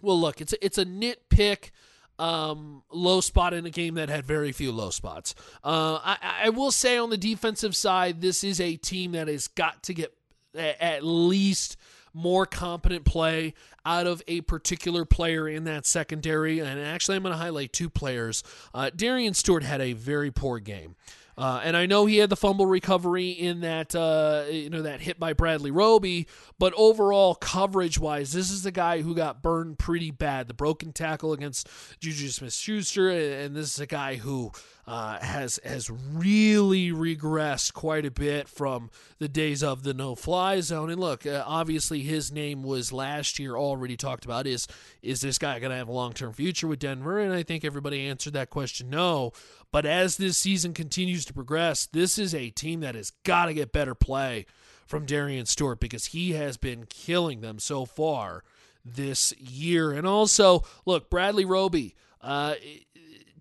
well 0.00 0.20
look 0.20 0.40
it's 0.40 0.52
a, 0.52 0.64
it's 0.64 0.78
a 0.78 0.84
nitpick 0.84 1.70
um, 2.18 2.82
low 2.90 3.20
spot 3.20 3.52
in 3.52 3.66
a 3.66 3.70
game 3.70 3.94
that 3.94 4.08
had 4.08 4.24
very 4.24 4.52
few 4.52 4.70
low 4.70 4.90
spots. 4.90 5.34
Uh, 5.64 5.98
I, 6.04 6.44
I 6.44 6.48
will 6.50 6.70
say 6.70 6.96
on 6.96 7.10
the 7.10 7.16
defensive 7.16 7.74
side, 7.74 8.20
this 8.20 8.44
is 8.44 8.60
a 8.60 8.76
team 8.76 9.12
that 9.12 9.26
has 9.26 9.48
got 9.48 9.82
to 9.84 9.94
get 9.94 10.14
at 10.54 11.02
least 11.02 11.76
more 12.14 12.44
competent 12.46 13.04
play 13.04 13.54
out 13.84 14.06
of 14.06 14.22
a 14.28 14.42
particular 14.42 15.04
player 15.04 15.48
in 15.48 15.64
that 15.64 15.86
secondary. 15.86 16.58
And 16.58 16.78
actually, 16.78 17.16
I'm 17.16 17.22
going 17.22 17.32
to 17.32 17.38
highlight 17.38 17.72
two 17.72 17.90
players. 17.90 18.42
Uh, 18.74 18.90
Darian 18.94 19.34
Stewart 19.34 19.62
had 19.62 19.80
a 19.80 19.94
very 19.94 20.30
poor 20.30 20.58
game. 20.58 20.94
Uh, 21.36 21.60
and 21.64 21.76
I 21.76 21.86
know 21.86 22.06
he 22.06 22.18
had 22.18 22.30
the 22.30 22.36
fumble 22.36 22.66
recovery 22.66 23.30
in 23.30 23.60
that 23.60 23.94
uh, 23.94 24.44
you 24.50 24.68
know 24.68 24.82
that 24.82 25.00
hit 25.00 25.18
by 25.18 25.32
Bradley 25.32 25.70
Roby, 25.70 26.26
but 26.58 26.74
overall 26.76 27.34
coverage 27.34 27.98
wise, 27.98 28.32
this 28.32 28.50
is 28.50 28.62
the 28.62 28.70
guy 28.70 29.00
who 29.00 29.14
got 29.14 29.42
burned 29.42 29.78
pretty 29.78 30.10
bad. 30.10 30.48
The 30.48 30.54
broken 30.54 30.92
tackle 30.92 31.32
against 31.32 31.68
Juju 32.00 32.28
Smith-Schuster, 32.28 33.10
and 33.10 33.56
this 33.56 33.72
is 33.74 33.80
a 33.80 33.86
guy 33.86 34.16
who 34.16 34.52
uh, 34.86 35.18
has 35.20 35.60
has 35.64 35.88
really 35.90 36.90
regressed 36.90 37.72
quite 37.72 38.04
a 38.04 38.10
bit 38.10 38.48
from 38.48 38.90
the 39.18 39.28
days 39.28 39.62
of 39.62 39.84
the 39.84 39.94
no 39.94 40.14
fly 40.14 40.60
zone. 40.60 40.90
And 40.90 41.00
look, 41.00 41.24
uh, 41.24 41.44
obviously 41.46 42.00
his 42.00 42.32
name 42.32 42.62
was 42.62 42.92
last 42.92 43.38
year 43.38 43.56
already 43.56 43.96
talked 43.96 44.24
about. 44.24 44.46
Is 44.46 44.66
is 45.00 45.20
this 45.20 45.38
guy 45.38 45.60
going 45.60 45.70
to 45.70 45.76
have 45.76 45.88
a 45.88 45.92
long 45.92 46.12
term 46.12 46.32
future 46.32 46.66
with 46.66 46.80
Denver? 46.80 47.20
And 47.20 47.32
I 47.32 47.42
think 47.42 47.64
everybody 47.64 48.06
answered 48.06 48.32
that 48.32 48.50
question 48.50 48.90
no. 48.90 49.32
But 49.72 49.86
as 49.86 50.18
this 50.18 50.36
season 50.36 50.74
continues 50.74 51.24
to 51.24 51.32
progress, 51.32 51.86
this 51.86 52.18
is 52.18 52.34
a 52.34 52.50
team 52.50 52.80
that 52.80 52.94
has 52.94 53.10
got 53.24 53.46
to 53.46 53.54
get 53.54 53.72
better 53.72 53.94
play 53.94 54.46
from 54.86 55.06
Darian 55.06 55.46
Stewart 55.46 55.80
because 55.80 56.06
he 56.06 56.32
has 56.32 56.58
been 56.58 56.84
killing 56.84 57.40
them 57.40 57.58
so 57.58 57.86
far 57.86 58.44
this 58.84 59.32
year. 59.38 59.92
And 59.92 60.06
also, 60.06 60.62
look, 60.84 61.08
Bradley 61.08 61.46
Roby 61.46 61.94
uh, 62.20 62.54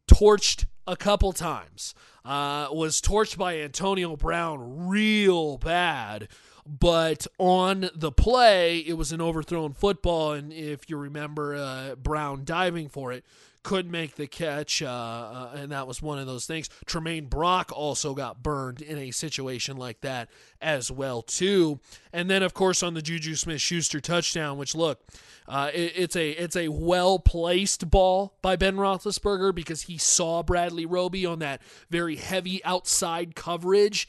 torched 0.07 0.65
a 0.88 0.95
couple 0.95 1.33
times. 1.33 1.93
Uh, 2.23 2.67
was 2.71 3.01
torched 3.01 3.38
by 3.38 3.57
Antonio 3.59 4.15
Brown 4.15 4.88
real 4.88 5.57
bad. 5.57 6.27
But 6.65 7.25
on 7.39 7.89
the 7.95 8.11
play, 8.11 8.77
it 8.77 8.93
was 8.93 9.11
an 9.11 9.19
overthrown 9.19 9.73
football. 9.73 10.33
And 10.33 10.53
if 10.53 10.89
you 10.89 10.97
remember 10.97 11.55
uh, 11.55 11.95
Brown 11.95 12.43
diving 12.45 12.88
for 12.89 13.11
it, 13.11 13.25
could 13.63 13.91
make 13.91 14.15
the 14.15 14.27
catch, 14.27 14.82
uh, 14.82 14.88
uh, 14.88 15.51
and 15.56 15.72
that 15.72 15.88
was 15.88 16.01
one 16.01 16.20
of 16.20 16.25
those 16.25 16.46
things. 16.46 16.70
Tramaine 16.86 17.30
Brock 17.30 17.72
also 17.74 18.13
got 18.13 18.41
burned 18.41 18.82
in 18.82 18.98
a 18.98 19.12
situation 19.12 19.77
like 19.77 20.01
that 20.01 20.30
as 20.62 20.91
well 20.91 21.22
too. 21.22 21.80
And 22.12 22.30
then 22.30 22.44
of 22.44 22.53
course 22.53 22.82
on 22.82 22.94
the 22.94 23.01
Juju 23.01 23.36
Smith-Schuster 23.36 24.00
touchdown, 24.01 24.58
which 24.58 24.75
look, 24.75 25.01
uh, 25.48 25.70
it, 25.74 25.94
it's 25.96 26.15
a 26.15 26.32
it's 26.32 26.56
a 26.56 26.70
well 26.70 27.20
placed 27.20 27.89
ball 27.89 28.38
by 28.41 28.56
Ben 28.56 28.75
Roethlisberger 28.75 29.53
because 29.53 29.84
he 29.84 29.98
saw 29.98 30.44
Bradley 30.44 30.86
Roby 30.86 31.25
on 31.25 31.39
that 31.39 31.62
very 31.89 32.15
heavy 32.15 32.63
outside 32.63 33.36
coverage. 33.36 34.08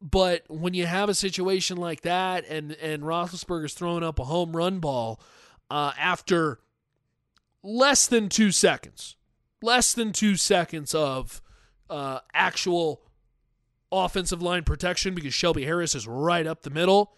But 0.00 0.42
when 0.48 0.74
you 0.74 0.86
have 0.86 1.08
a 1.08 1.14
situation 1.14 1.76
like 1.76 2.02
that, 2.02 2.44
and 2.48 2.72
and 2.72 3.02
Roethlisberger's 3.02 3.74
throwing 3.74 4.02
up 4.02 4.18
a 4.18 4.24
home 4.24 4.56
run 4.56 4.80
ball 4.80 5.20
uh, 5.70 5.92
after 5.98 6.58
less 7.62 8.06
than 8.06 8.28
two 8.28 8.50
seconds, 8.50 9.16
less 9.62 9.92
than 9.92 10.12
two 10.12 10.36
seconds 10.36 10.94
of 10.94 11.40
uh, 11.88 12.20
actual 12.34 13.02
offensive 13.90 14.42
line 14.42 14.64
protection 14.64 15.14
because 15.14 15.34
Shelby 15.34 15.64
Harris 15.64 15.94
is 15.94 16.06
right 16.06 16.46
up 16.46 16.62
the 16.62 16.70
middle. 16.70 17.14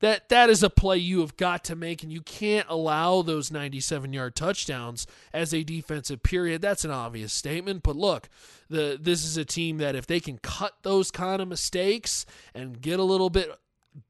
That 0.00 0.28
that 0.28 0.48
is 0.48 0.62
a 0.62 0.70
play 0.70 0.98
you 0.98 1.20
have 1.20 1.36
got 1.36 1.64
to 1.64 1.74
make, 1.74 2.04
and 2.04 2.12
you 2.12 2.20
can't 2.20 2.66
allow 2.68 3.22
those 3.22 3.50
97 3.50 4.12
yard 4.12 4.36
touchdowns 4.36 5.08
as 5.32 5.52
a 5.52 5.64
defensive 5.64 6.22
period. 6.22 6.62
That's 6.62 6.84
an 6.84 6.92
obvious 6.92 7.32
statement, 7.32 7.82
but 7.82 7.96
look, 7.96 8.28
the 8.70 8.96
this 9.00 9.24
is 9.24 9.36
a 9.36 9.44
team 9.44 9.78
that 9.78 9.96
if 9.96 10.06
they 10.06 10.20
can 10.20 10.38
cut 10.38 10.74
those 10.82 11.10
kind 11.10 11.42
of 11.42 11.48
mistakes 11.48 12.26
and 12.54 12.80
get 12.80 13.00
a 13.00 13.04
little 13.04 13.28
bit 13.28 13.50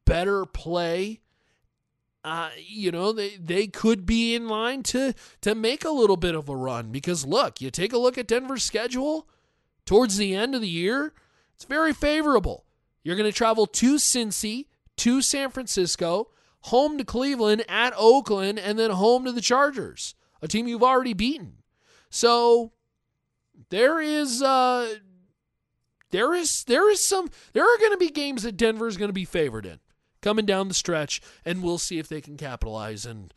better 0.04 0.44
play 0.44 1.20
uh, 2.28 2.50
you 2.58 2.90
know, 2.90 3.10
they, 3.10 3.36
they 3.36 3.66
could 3.66 4.04
be 4.04 4.34
in 4.34 4.48
line 4.48 4.82
to 4.82 5.14
to 5.40 5.54
make 5.54 5.82
a 5.82 5.90
little 5.90 6.18
bit 6.18 6.34
of 6.34 6.50
a 6.50 6.54
run 6.56 6.92
because 6.92 7.24
look, 7.24 7.62
you 7.62 7.70
take 7.70 7.94
a 7.94 7.98
look 7.98 8.18
at 8.18 8.26
Denver's 8.26 8.62
schedule 8.62 9.26
towards 9.86 10.18
the 10.18 10.34
end 10.34 10.54
of 10.54 10.60
the 10.60 10.68
year, 10.68 11.14
it's 11.54 11.64
very 11.64 11.94
favorable. 11.94 12.66
You're 13.02 13.16
going 13.16 13.30
to 13.30 13.36
travel 13.36 13.66
to 13.66 13.94
Cincy, 13.94 14.66
to 14.98 15.22
San 15.22 15.48
Francisco, 15.48 16.28
home 16.64 16.98
to 16.98 17.04
Cleveland, 17.04 17.64
at 17.66 17.94
Oakland, 17.96 18.58
and 18.58 18.78
then 18.78 18.90
home 18.90 19.24
to 19.24 19.32
the 19.32 19.40
Chargers, 19.40 20.14
a 20.42 20.48
team 20.48 20.68
you've 20.68 20.82
already 20.82 21.14
beaten. 21.14 21.54
So 22.10 22.72
there 23.70 24.02
is 24.02 24.42
uh 24.42 24.96
there 26.10 26.34
is 26.34 26.64
there 26.64 26.90
is 26.90 27.02
some 27.02 27.30
there 27.54 27.64
are 27.64 27.78
going 27.78 27.92
to 27.92 27.96
be 27.96 28.10
games 28.10 28.42
that 28.42 28.58
Denver 28.58 28.86
is 28.86 28.98
going 28.98 29.08
to 29.08 29.14
be 29.14 29.24
favored 29.24 29.64
in 29.64 29.80
coming 30.20 30.46
down 30.46 30.68
the 30.68 30.74
stretch, 30.74 31.20
and 31.44 31.62
we'll 31.62 31.78
see 31.78 31.98
if 31.98 32.08
they 32.08 32.20
can 32.20 32.36
capitalize. 32.36 33.06
And 33.06 33.32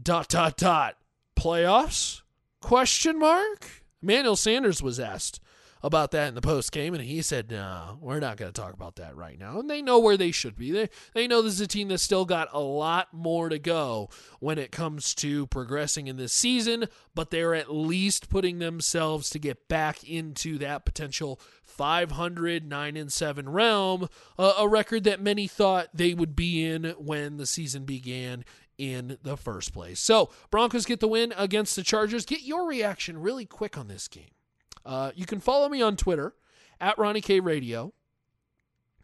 dot 0.00 0.28
dot 0.28 0.56
dot. 0.56 0.96
Playoffs? 1.38 2.22
Question 2.60 3.18
mark. 3.18 3.84
Emmanuel 4.02 4.36
Sanders 4.36 4.82
was 4.82 5.00
asked 5.00 5.40
about 5.82 6.10
that 6.12 6.28
in 6.28 6.34
the 6.34 6.40
post 6.40 6.72
game, 6.72 6.94
and 6.94 7.02
he 7.02 7.22
said, 7.22 7.50
"No, 7.50 7.98
we're 8.00 8.20
not 8.20 8.36
going 8.36 8.52
to 8.52 8.60
talk 8.60 8.72
about 8.72 8.96
that 8.96 9.16
right 9.16 9.38
now." 9.38 9.60
And 9.60 9.68
they 9.68 9.82
know 9.82 9.98
where 9.98 10.16
they 10.16 10.30
should 10.30 10.56
be. 10.56 10.70
They 10.70 10.88
they 11.14 11.26
know 11.26 11.42
this 11.42 11.54
is 11.54 11.60
a 11.60 11.66
team 11.66 11.88
that's 11.88 12.02
still 12.02 12.24
got 12.24 12.48
a 12.52 12.60
lot 12.60 13.12
more 13.12 13.48
to 13.48 13.58
go 13.58 14.08
when 14.40 14.58
it 14.58 14.72
comes 14.72 15.14
to 15.16 15.46
progressing 15.46 16.06
in 16.06 16.16
this 16.16 16.32
season, 16.32 16.86
but 17.14 17.30
they're 17.30 17.54
at 17.54 17.72
least 17.72 18.28
putting 18.28 18.58
themselves 18.58 19.30
to 19.30 19.38
get 19.38 19.68
back 19.68 20.02
into 20.04 20.58
that 20.58 20.84
potential 20.84 21.40
500 21.64 22.68
9 22.68 22.96
and 22.96 23.12
7 23.12 23.48
realm, 23.48 24.08
a 24.38 24.68
record 24.68 25.04
that 25.04 25.20
many 25.20 25.46
thought 25.46 25.88
they 25.92 26.14
would 26.14 26.34
be 26.34 26.64
in 26.64 26.94
when 26.98 27.36
the 27.36 27.46
season 27.46 27.84
began 27.84 28.44
in 28.78 29.18
the 29.22 29.36
first 29.36 29.72
place. 29.72 30.00
So, 30.00 30.30
Broncos 30.50 30.86
get 30.86 31.00
the 31.00 31.08
win 31.08 31.32
against 31.36 31.76
the 31.76 31.82
Chargers. 31.82 32.26
Get 32.26 32.42
your 32.42 32.66
reaction 32.66 33.20
really 33.20 33.46
quick 33.46 33.78
on 33.78 33.88
this 33.88 34.08
game. 34.08 34.35
Uh, 34.86 35.10
you 35.14 35.26
can 35.26 35.40
follow 35.40 35.68
me 35.68 35.82
on 35.82 35.96
Twitter 35.96 36.34
at 36.80 36.96
Ronnie 36.96 37.20
K 37.20 37.40
Radio. 37.40 37.92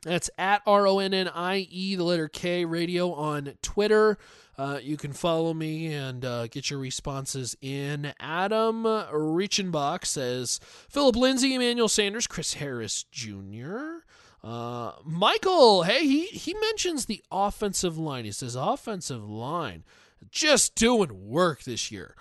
That's 0.02 0.30
at 0.38 0.62
R 0.66 0.86
O 0.86 0.98
N 0.98 1.12
N 1.12 1.28
I 1.28 1.66
E, 1.70 1.94
the 1.96 2.04
letter 2.04 2.28
K 2.28 2.64
radio 2.64 3.12
on 3.12 3.54
Twitter. 3.62 4.18
Uh, 4.58 4.78
you 4.82 4.96
can 4.96 5.12
follow 5.12 5.54
me 5.54 5.92
and 5.92 6.24
uh, 6.24 6.46
get 6.46 6.70
your 6.70 6.78
responses 6.78 7.56
in. 7.60 8.12
Adam 8.20 8.84
Reichenbach 8.84 10.04
says 10.04 10.60
Philip 10.88 11.16
Lindsay, 11.16 11.54
Emmanuel 11.54 11.88
Sanders, 11.88 12.26
Chris 12.26 12.54
Harris 12.54 13.04
Jr. 13.10 14.02
Uh, 14.44 14.92
Michael, 15.04 15.84
hey, 15.84 16.04
he, 16.06 16.26
he 16.26 16.54
mentions 16.54 17.06
the 17.06 17.22
offensive 17.30 17.96
line. 17.96 18.24
He 18.24 18.32
says 18.32 18.56
offensive 18.56 19.28
line 19.28 19.84
just 20.30 20.74
doing 20.74 21.28
work 21.28 21.62
this 21.62 21.90
year. 21.90 22.16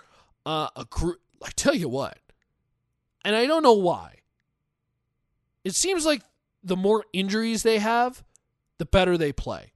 Uh, 0.45 0.69
a 0.75 0.85
gr- 0.89 1.13
I 1.43 1.49
tell 1.55 1.75
you 1.75 1.89
what, 1.89 2.19
and 3.23 3.35
I 3.35 3.45
don't 3.45 3.63
know 3.63 3.73
why. 3.73 4.15
It 5.63 5.75
seems 5.75 6.05
like 6.05 6.21
the 6.63 6.77
more 6.77 7.05
injuries 7.13 7.63
they 7.63 7.79
have, 7.79 8.23
the 8.77 8.85
better 8.85 9.17
they 9.17 9.31
play. 9.31 9.73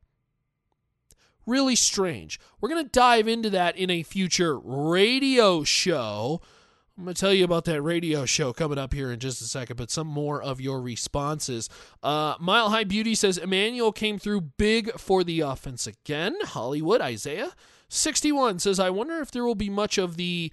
Really 1.45 1.75
strange. 1.75 2.39
We're 2.59 2.69
going 2.69 2.83
to 2.83 2.89
dive 2.89 3.27
into 3.27 3.51
that 3.51 3.77
in 3.77 3.91
a 3.91 4.03
future 4.03 4.57
radio 4.59 5.63
show. 5.63 6.41
I'm 6.97 7.03
going 7.03 7.13
to 7.13 7.19
tell 7.19 7.33
you 7.33 7.43
about 7.43 7.65
that 7.65 7.81
radio 7.81 8.25
show 8.25 8.53
coming 8.53 8.77
up 8.77 8.93
here 8.93 9.11
in 9.11 9.19
just 9.19 9.41
a 9.41 9.45
second, 9.45 9.75
but 9.75 9.91
some 9.91 10.07
more 10.07 10.41
of 10.41 10.61
your 10.61 10.81
responses. 10.81 11.69
Uh, 12.01 12.35
Mile 12.39 12.69
High 12.69 12.85
Beauty 12.85 13.13
says 13.15 13.37
Emmanuel 13.37 13.91
came 13.91 14.17
through 14.17 14.41
big 14.41 14.97
for 14.97 15.23
the 15.23 15.41
offense 15.41 15.85
again. 15.87 16.35
Hollywood, 16.41 17.01
Isaiah. 17.01 17.51
61 17.89 18.59
says, 18.59 18.79
I 18.79 18.89
wonder 18.89 19.19
if 19.19 19.29
there 19.29 19.43
will 19.43 19.55
be 19.55 19.69
much 19.69 19.97
of 19.97 20.15
the 20.15 20.51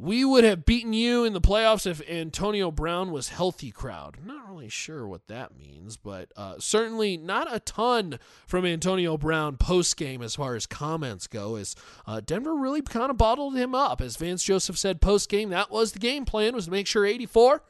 we 0.00 0.24
would 0.24 0.44
have 0.44 0.64
beaten 0.64 0.92
you 0.92 1.24
in 1.24 1.32
the 1.32 1.40
playoffs 1.40 1.84
if 1.84 2.08
Antonio 2.08 2.70
Brown 2.70 3.10
was 3.10 3.30
healthy 3.30 3.72
crowd. 3.72 4.18
Not 4.24 4.48
really 4.48 4.68
sure 4.68 5.08
what 5.08 5.26
that 5.26 5.58
means, 5.58 5.96
but 5.96 6.30
uh, 6.36 6.54
certainly 6.60 7.16
not 7.16 7.52
a 7.52 7.58
ton 7.58 8.20
from 8.46 8.64
Antonio 8.64 9.16
Brown 9.16 9.56
post 9.56 9.96
game 9.96 10.22
as 10.22 10.36
far 10.36 10.54
as 10.54 10.66
comments 10.66 11.26
go. 11.26 11.56
As 11.56 11.74
uh, 12.06 12.20
Denver 12.24 12.54
really 12.54 12.80
kind 12.80 13.10
of 13.10 13.16
bottled 13.16 13.56
him 13.56 13.74
up, 13.74 14.00
as 14.00 14.16
Vance 14.16 14.44
Joseph 14.44 14.78
said 14.78 15.00
post 15.00 15.28
game, 15.28 15.50
that 15.50 15.72
was 15.72 15.92
the 15.92 15.98
game 15.98 16.24
plan 16.24 16.54
was 16.54 16.66
to 16.66 16.70
make 16.70 16.86
sure 16.86 17.04
84. 17.04 17.64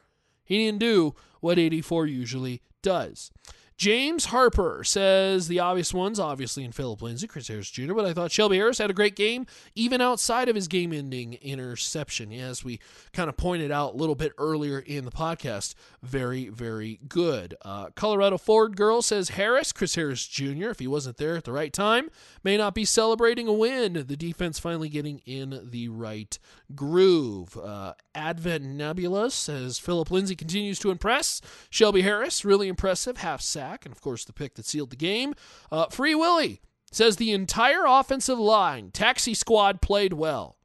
He 0.45 0.57
didn't 0.65 0.79
do 0.79 1.15
what 1.41 1.57
84 1.57 2.05
usually 2.05 2.61
does. 2.83 3.31
James 3.79 4.25
Harper 4.25 4.83
says 4.83 5.47
the 5.47 5.61
obvious 5.61 5.93
ones, 5.93 6.19
obviously 6.19 6.65
in 6.65 6.73
Philip 6.73 7.01
Lindsay, 7.01 7.27
Chris 7.27 7.47
Harris 7.47 7.71
Jr., 7.71 7.93
but 7.93 8.05
I 8.05 8.11
thought 8.11 8.29
Shelby 8.29 8.57
Harris 8.57 8.77
had 8.77 8.89
a 8.89 8.93
great 8.93 9.15
game, 9.15 9.45
even 9.73 10.01
outside 10.01 10.49
of 10.49 10.55
his 10.55 10.67
game 10.67 10.91
ending 10.91 11.35
interception. 11.35 12.33
As 12.33 12.61
we 12.61 12.81
kind 13.13 13.29
of 13.29 13.37
pointed 13.37 13.71
out 13.71 13.93
a 13.93 13.97
little 13.97 14.15
bit 14.15 14.33
earlier 14.37 14.79
in 14.79 15.05
the 15.05 15.11
podcast, 15.11 15.75
very, 16.03 16.49
very 16.49 16.99
good. 17.07 17.55
Uh, 17.63 17.91
Colorado 17.95 18.37
Ford 18.37 18.75
Girl 18.75 19.01
says 19.01 19.29
Harris, 19.29 19.71
Chris 19.71 19.95
Harris 19.95 20.27
Jr., 20.27 20.71
if 20.71 20.79
he 20.79 20.87
wasn't 20.87 21.15
there 21.15 21.37
at 21.37 21.45
the 21.45 21.53
right 21.53 21.71
time, 21.71 22.09
may 22.43 22.57
not 22.57 22.75
be 22.75 22.83
celebrating 22.83 23.47
a 23.47 23.53
win. 23.53 23.93
The 23.93 24.17
defense 24.17 24.59
finally 24.59 24.89
getting 24.89 25.19
in 25.19 25.69
the 25.71 25.87
right 25.87 26.37
groove. 26.75 27.55
Uh, 27.55 27.93
Advent 28.13 28.65
Nebula 28.65 29.31
says 29.31 29.79
Philip 29.79 30.11
Lindsay 30.11 30.35
continues 30.35 30.79
to 30.79 30.91
impress. 30.91 31.39
Shelby 31.69 32.01
Harris, 32.01 32.43
really 32.43 32.67
impressive, 32.67 33.17
half 33.19 33.39
sack, 33.39 33.68
and 33.85 33.91
of 33.93 34.01
course 34.01 34.25
the 34.25 34.33
pick 34.33 34.55
that 34.55 34.65
sealed 34.65 34.89
the 34.89 34.95
game. 34.95 35.33
Uh, 35.71 35.87
Free 35.87 36.15
Willy 36.15 36.61
says 36.91 37.15
the 37.15 37.31
entire 37.31 37.85
offensive 37.85 38.39
line, 38.39 38.91
taxi 38.91 39.33
squad, 39.33 39.81
played 39.81 40.13
well. 40.13 40.57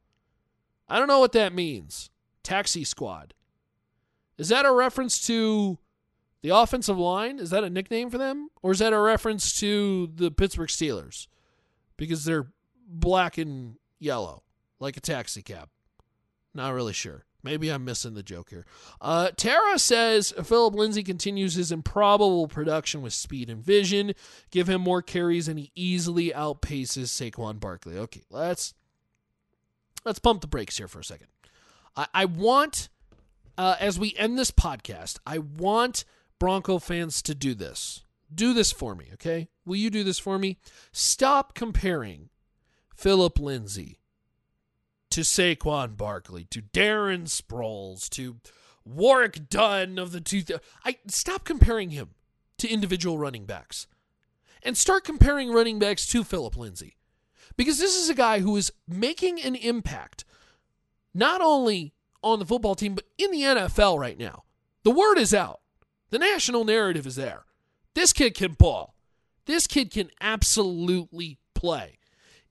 I 0.88 0.98
don't 0.98 1.08
know 1.08 1.20
what 1.20 1.32
that 1.32 1.52
means. 1.52 2.10
Taxi 2.42 2.84
squad. 2.84 3.34
Is 4.36 4.48
that 4.48 4.66
a 4.66 4.72
reference 4.72 5.26
to 5.26 5.78
the 6.42 6.50
offensive 6.50 6.98
line? 6.98 7.38
Is 7.38 7.50
that 7.50 7.64
a 7.64 7.70
nickname 7.70 8.10
for 8.10 8.18
them? 8.18 8.48
Or 8.62 8.72
is 8.72 8.80
that 8.80 8.92
a 8.92 8.98
reference 8.98 9.58
to 9.60 10.10
the 10.14 10.30
Pittsburgh 10.30 10.68
Steelers? 10.68 11.26
Because 11.96 12.24
they're 12.24 12.48
black 12.86 13.38
and 13.38 13.76
yellow, 13.98 14.42
like 14.80 14.96
a 14.96 15.00
taxi 15.00 15.42
cab. 15.42 15.68
Not 16.52 16.74
really 16.74 16.92
sure. 16.92 17.24
Maybe 17.44 17.68
I'm 17.68 17.85
missing 17.85 18.14
the 18.14 18.22
joke 18.22 18.48
here. 18.48 18.64
Uh, 19.02 19.28
Tara 19.37 19.78
says 19.78 20.33
Philip 20.42 20.74
Lindsay 20.74 21.02
continues 21.02 21.54
his 21.54 21.70
improbable 21.70 22.48
production 22.48 23.02
with 23.02 23.12
speed 23.12 23.50
and 23.50 23.62
vision. 23.62 24.14
Give 24.50 24.66
him 24.66 24.80
more 24.80 25.02
carries, 25.02 25.46
and 25.46 25.59
he 25.59 25.70
easily 25.74 26.30
outpaces 26.30 27.11
Saquon 27.11 27.61
Barkley. 27.61 27.98
Okay, 27.98 28.22
let's 28.30 28.72
let's 30.07 30.18
pump 30.18 30.40
the 30.40 30.46
brakes 30.46 30.78
here 30.78 30.88
for 30.88 31.00
a 31.00 31.04
second. 31.04 31.28
I, 31.94 32.07
I 32.14 32.24
want, 32.24 32.88
uh, 33.59 33.76
as 33.78 33.98
we 33.98 34.14
end 34.16 34.38
this 34.38 34.50
podcast, 34.50 35.18
I 35.26 35.38
want 35.38 36.07
Bronco 36.38 36.78
fans 36.78 37.20
to 37.22 37.35
do 37.35 37.54
this. 37.54 38.04
Do 38.35 38.54
this 38.54 38.72
for 38.72 38.94
me, 38.94 39.11
okay? 39.12 39.48
Will 39.66 39.76
you 39.76 39.90
do 39.90 40.02
this 40.02 40.18
for 40.18 40.38
me? 40.38 40.57
Stop 40.92 41.54
comparing 41.54 42.30
Philip 42.96 43.38
Lindsay 43.38 43.98
to 45.14 45.20
Saquon 45.20 45.96
Barkley, 45.96 46.44
to 46.50 46.61
Darren 46.61 47.29
Sproles, 47.29 48.09
to 48.11 48.38
Warwick 48.85 49.48
Dunn 49.48 49.96
of 49.96 50.11
the 50.11 50.20
two. 50.20 50.42
Th- 50.42 50.59
I 50.85 50.96
stop 51.07 51.44
comparing 51.44 51.90
him 51.90 52.11
to 52.59 52.68
individual 52.68 53.16
running 53.16 53.46
backs, 53.46 53.87
and 54.64 54.77
start 54.77 55.05
comparing 55.05 55.53
running 55.53 55.79
backs 55.79 56.05
to 56.09 56.24
Philip 56.24 56.57
Lindsay, 56.57 56.96
because 57.57 57.79
this 57.79 57.94
is 57.94 58.09
a 58.09 58.14
guy 58.14 58.40
who 58.40 58.57
is 58.57 58.72
making 58.88 59.40
an 59.40 59.55
impact, 59.55 60.24
not 61.14 61.40
only 61.40 61.94
on 62.20 62.40
the 62.40 62.46
football 62.46 62.74
team 62.74 62.96
but 62.96 63.05
in 63.16 63.31
the 63.31 63.42
NFL 63.42 63.96
right 64.00 64.18
now. 64.18 64.42
The 64.83 64.90
word 64.90 65.18
is 65.18 65.33
out. 65.33 65.61
The 66.11 66.18
national 66.18 66.64
narrative 66.64 67.07
is 67.07 67.14
there. 67.14 67.44
This 67.94 68.12
kid 68.12 68.35
can 68.35 68.55
ball. 68.55 68.96
This 69.46 69.68
kid 69.68 69.92
can 69.92 70.11
absolutely 70.20 71.38
play 71.55 71.98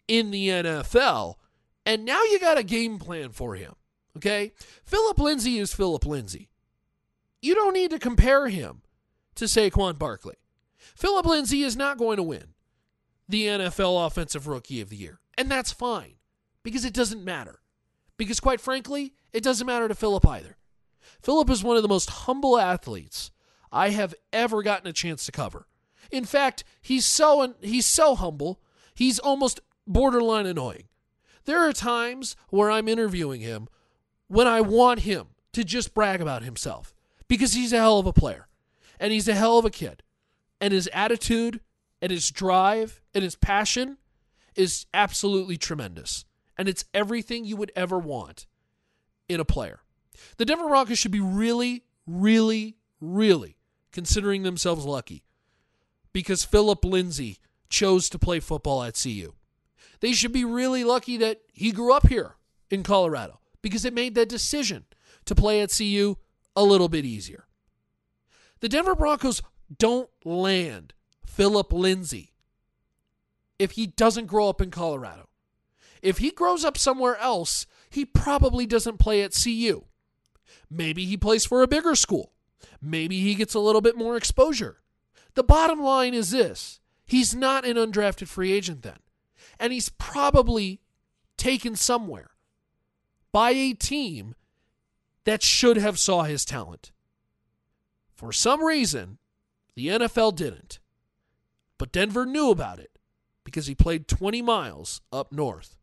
in 0.07 0.31
the 0.31 0.47
NFL 0.47 1.35
and 1.85 2.05
now 2.05 2.23
you 2.23 2.39
got 2.39 2.57
a 2.57 2.63
game 2.63 2.99
plan 2.99 3.29
for 3.29 3.55
him. 3.55 3.75
Okay? 4.17 4.53
Philip 4.83 5.17
Lindsay 5.17 5.57
is 5.57 5.73
Philip 5.73 6.05
Lindsay. 6.05 6.49
You 7.41 7.55
don't 7.55 7.73
need 7.73 7.91
to 7.91 7.99
compare 7.99 8.47
him 8.47 8.81
to 9.35 9.45
Saquon 9.45 9.97
Barkley. 9.97 10.35
Philip 10.95 11.25
Lindsay 11.25 11.63
is 11.63 11.75
not 11.75 11.97
going 11.97 12.17
to 12.17 12.23
win 12.23 12.53
the 13.27 13.45
NFL 13.45 14.05
Offensive 14.05 14.47
Rookie 14.47 14.81
of 14.81 14.89
the 14.89 14.95
Year. 14.95 15.19
And 15.37 15.49
that's 15.49 15.71
fine 15.71 16.15
because 16.61 16.85
it 16.85 16.93
doesn't 16.93 17.23
matter. 17.23 17.59
Because 18.17 18.39
quite 18.39 18.61
frankly, 18.61 19.13
it 19.31 19.43
doesn't 19.43 19.67
matter 19.67 19.87
to 19.87 19.95
Philip 19.95 20.27
either. 20.27 20.57
Philip 21.21 21.49
is 21.49 21.63
one 21.63 21.75
of 21.75 21.83
the 21.83 21.89
most 21.89 22.09
humble 22.09 22.59
athletes 22.59 23.31
I 23.71 23.89
have 23.89 24.13
ever 24.31 24.61
gotten 24.61 24.87
a 24.87 24.93
chance 24.93 25.25
to 25.25 25.31
cover. 25.31 25.67
In 26.11 26.25
fact, 26.25 26.63
he's 26.81 27.05
so 27.05 27.55
he's 27.61 27.85
so 27.85 28.15
humble, 28.15 28.61
he's 28.93 29.19
almost 29.19 29.59
borderline 29.87 30.45
annoying. 30.45 30.83
There 31.45 31.59
are 31.59 31.73
times 31.73 32.35
where 32.49 32.71
I'm 32.71 32.87
interviewing 32.87 33.41
him 33.41 33.67
when 34.27 34.47
I 34.47 34.61
want 34.61 35.01
him 35.01 35.27
to 35.53 35.63
just 35.63 35.93
brag 35.93 36.21
about 36.21 36.43
himself 36.43 36.93
because 37.27 37.53
he's 37.53 37.73
a 37.73 37.77
hell 37.77 37.99
of 37.99 38.07
a 38.07 38.13
player 38.13 38.47
and 38.99 39.11
he's 39.11 39.27
a 39.27 39.35
hell 39.35 39.57
of 39.57 39.65
a 39.65 39.69
kid. 39.69 40.03
And 40.61 40.71
his 40.73 40.89
attitude 40.93 41.59
and 42.01 42.11
his 42.11 42.29
drive 42.29 43.01
and 43.13 43.23
his 43.23 43.35
passion 43.35 43.97
is 44.55 44.85
absolutely 44.93 45.57
tremendous. 45.57 46.25
And 46.57 46.69
it's 46.69 46.85
everything 46.93 47.45
you 47.45 47.57
would 47.57 47.71
ever 47.75 47.97
want 47.97 48.45
in 49.27 49.39
a 49.39 49.45
player. 49.45 49.81
The 50.37 50.45
Denver 50.45 50.67
Broncos 50.67 50.99
should 50.99 51.11
be 51.11 51.19
really, 51.19 51.83
really, 52.05 52.77
really 53.01 53.57
considering 53.91 54.43
themselves 54.43 54.85
lucky 54.85 55.23
because 56.13 56.43
Philip 56.43 56.85
Lindsay 56.85 57.39
chose 57.69 58.07
to 58.09 58.19
play 58.19 58.39
football 58.39 58.83
at 58.83 58.99
CU. 59.01 59.33
They 60.03 60.11
should 60.11 60.33
be 60.33 60.43
really 60.43 60.83
lucky 60.83 61.15
that 61.15 61.39
he 61.53 61.71
grew 61.71 61.93
up 61.93 62.09
here 62.09 62.35
in 62.69 62.83
Colorado 62.83 63.39
because 63.61 63.85
it 63.85 63.93
made 63.93 64.15
that 64.15 64.27
decision 64.27 64.83
to 65.23 65.33
play 65.33 65.61
at 65.61 65.71
CU 65.71 66.17
a 66.57 66.63
little 66.65 66.89
bit 66.89 67.05
easier. 67.05 67.47
The 68.59 68.67
Denver 68.67 68.95
Broncos 68.95 69.41
don't 69.79 70.09
land 70.25 70.93
Philip 71.25 71.71
Lindsay 71.71 72.33
if 73.57 73.71
he 73.71 73.87
doesn't 73.87 74.25
grow 74.25 74.49
up 74.49 74.59
in 74.59 74.71
Colorado. 74.71 75.29
If 76.01 76.17
he 76.17 76.31
grows 76.31 76.65
up 76.65 76.77
somewhere 76.77 77.15
else, 77.15 77.65
he 77.89 78.03
probably 78.03 78.65
doesn't 78.65 78.97
play 78.99 79.21
at 79.21 79.31
CU. 79.41 79.85
Maybe 80.69 81.05
he 81.05 81.15
plays 81.15 81.45
for 81.45 81.63
a 81.63 81.67
bigger 81.67 81.95
school. 81.95 82.33
Maybe 82.81 83.21
he 83.21 83.35
gets 83.35 83.53
a 83.53 83.59
little 83.59 83.79
bit 83.79 83.95
more 83.95 84.17
exposure. 84.17 84.81
The 85.35 85.43
bottom 85.43 85.81
line 85.81 86.13
is 86.13 86.31
this 86.31 86.81
he's 87.05 87.33
not 87.33 87.63
an 87.63 87.77
undrafted 87.77 88.27
free 88.27 88.51
agent 88.51 88.81
then. 88.81 88.97
And 89.59 89.73
he's 89.73 89.89
probably 89.89 90.81
taken 91.37 91.75
somewhere 91.75 92.31
by 93.31 93.51
a 93.51 93.73
team 93.73 94.35
that 95.25 95.41
should 95.41 95.77
have 95.77 95.99
saw 95.99 96.23
his 96.23 96.45
talent. 96.45 96.91
For 98.15 98.31
some 98.31 98.63
reason, 98.63 99.17
the 99.75 99.87
NFL 99.87 100.35
didn't. 100.35 100.79
But 101.77 101.91
Denver 101.91 102.25
knew 102.25 102.51
about 102.51 102.79
it 102.79 102.97
because 103.43 103.67
he 103.67 103.75
played 103.75 104.07
20 104.07 104.41
miles 104.41 105.01
up 105.11 105.31
north. 105.31 105.77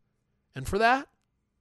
And 0.54 0.66
for 0.66 0.78
that, 0.78 1.08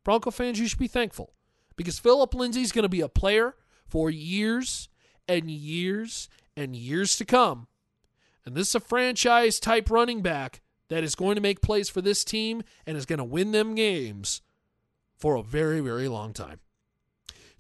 Bronco 0.04 0.32
fans, 0.32 0.60
you 0.60 0.67
should 0.67 0.80
be 0.80 0.88
thankful 0.88 1.34
because 1.76 2.00
Philip 2.00 2.34
Lindsay 2.34 2.62
is 2.62 2.72
going 2.72 2.84
to 2.84 2.89
be 2.89 3.02
a 3.02 3.10
player 3.10 3.56
for 3.88 4.10
years 4.10 4.89
and 5.28 5.50
years 5.50 6.30
and 6.56 6.76
years 6.76 7.17
to 7.17 7.26
come. 7.26 7.67
And 8.45 8.56
this 8.56 8.69
is 8.69 8.76
a 8.76 8.80
franchise 8.80 9.60
type 9.60 9.89
running 9.89 10.22
back 10.22 10.62
that 10.89 11.04
is 11.04 11.15
going 11.15 11.36
to 11.36 11.41
make 11.41 11.62
plays 11.62 11.89
for 11.89 12.02
this 12.02 12.23
team 12.23 12.63
and 12.86 12.97
is 12.97 13.06
going 13.06 13.17
to 13.17 13.23
win 13.23 13.52
them 13.52 13.75
games 13.75 14.41
for 15.17 15.36
a 15.36 15.43
very, 15.43 15.80
very 15.80 16.08
long 16.08 16.34
time. 16.34 16.60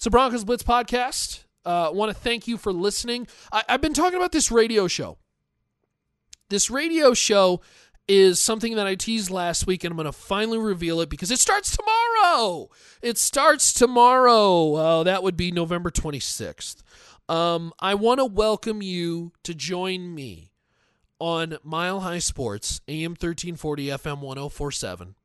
A 0.05 0.09
Broncos 0.09 0.43
Blitz 0.43 0.63
podcast. 0.63 1.43
I 1.65 1.87
uh, 1.87 1.91
want 1.91 2.09
to 2.09 2.17
thank 2.17 2.47
you 2.47 2.57
for 2.57 2.71
listening. 2.71 3.27
I- 3.51 3.65
I've 3.67 3.81
been 3.81 3.93
talking 3.93 4.17
about 4.17 4.31
this 4.31 4.49
radio 4.49 4.87
show. 4.87 5.17
This 6.49 6.69
radio 6.69 7.13
show 7.13 7.61
is 8.07 8.39
something 8.39 8.75
that 8.75 8.87
I 8.87 8.95
teased 8.95 9.29
last 9.29 9.67
week, 9.67 9.83
and 9.83 9.91
I'm 9.91 9.97
going 9.97 10.05
to 10.05 10.11
finally 10.11 10.57
reveal 10.57 11.01
it 11.01 11.09
because 11.09 11.29
it 11.29 11.39
starts 11.39 11.77
tomorrow. 11.77 12.69
It 13.03 13.17
starts 13.17 13.71
tomorrow. 13.73 14.73
Uh, 14.73 15.03
that 15.03 15.21
would 15.21 15.37
be 15.37 15.51
November 15.51 15.91
26th. 15.91 16.77
Um, 17.27 17.71
I 17.79 17.93
want 17.93 18.19
to 18.19 18.25
welcome 18.25 18.81
you 18.81 19.33
to 19.43 19.53
join 19.53 20.15
me 20.15 20.48
on 21.19 21.57
Mile 21.63 22.01
High 22.01 22.19
Sports, 22.19 22.81
AM 22.87 23.11
1340, 23.11 23.87
FM 23.87 24.19
1047. 24.19 25.15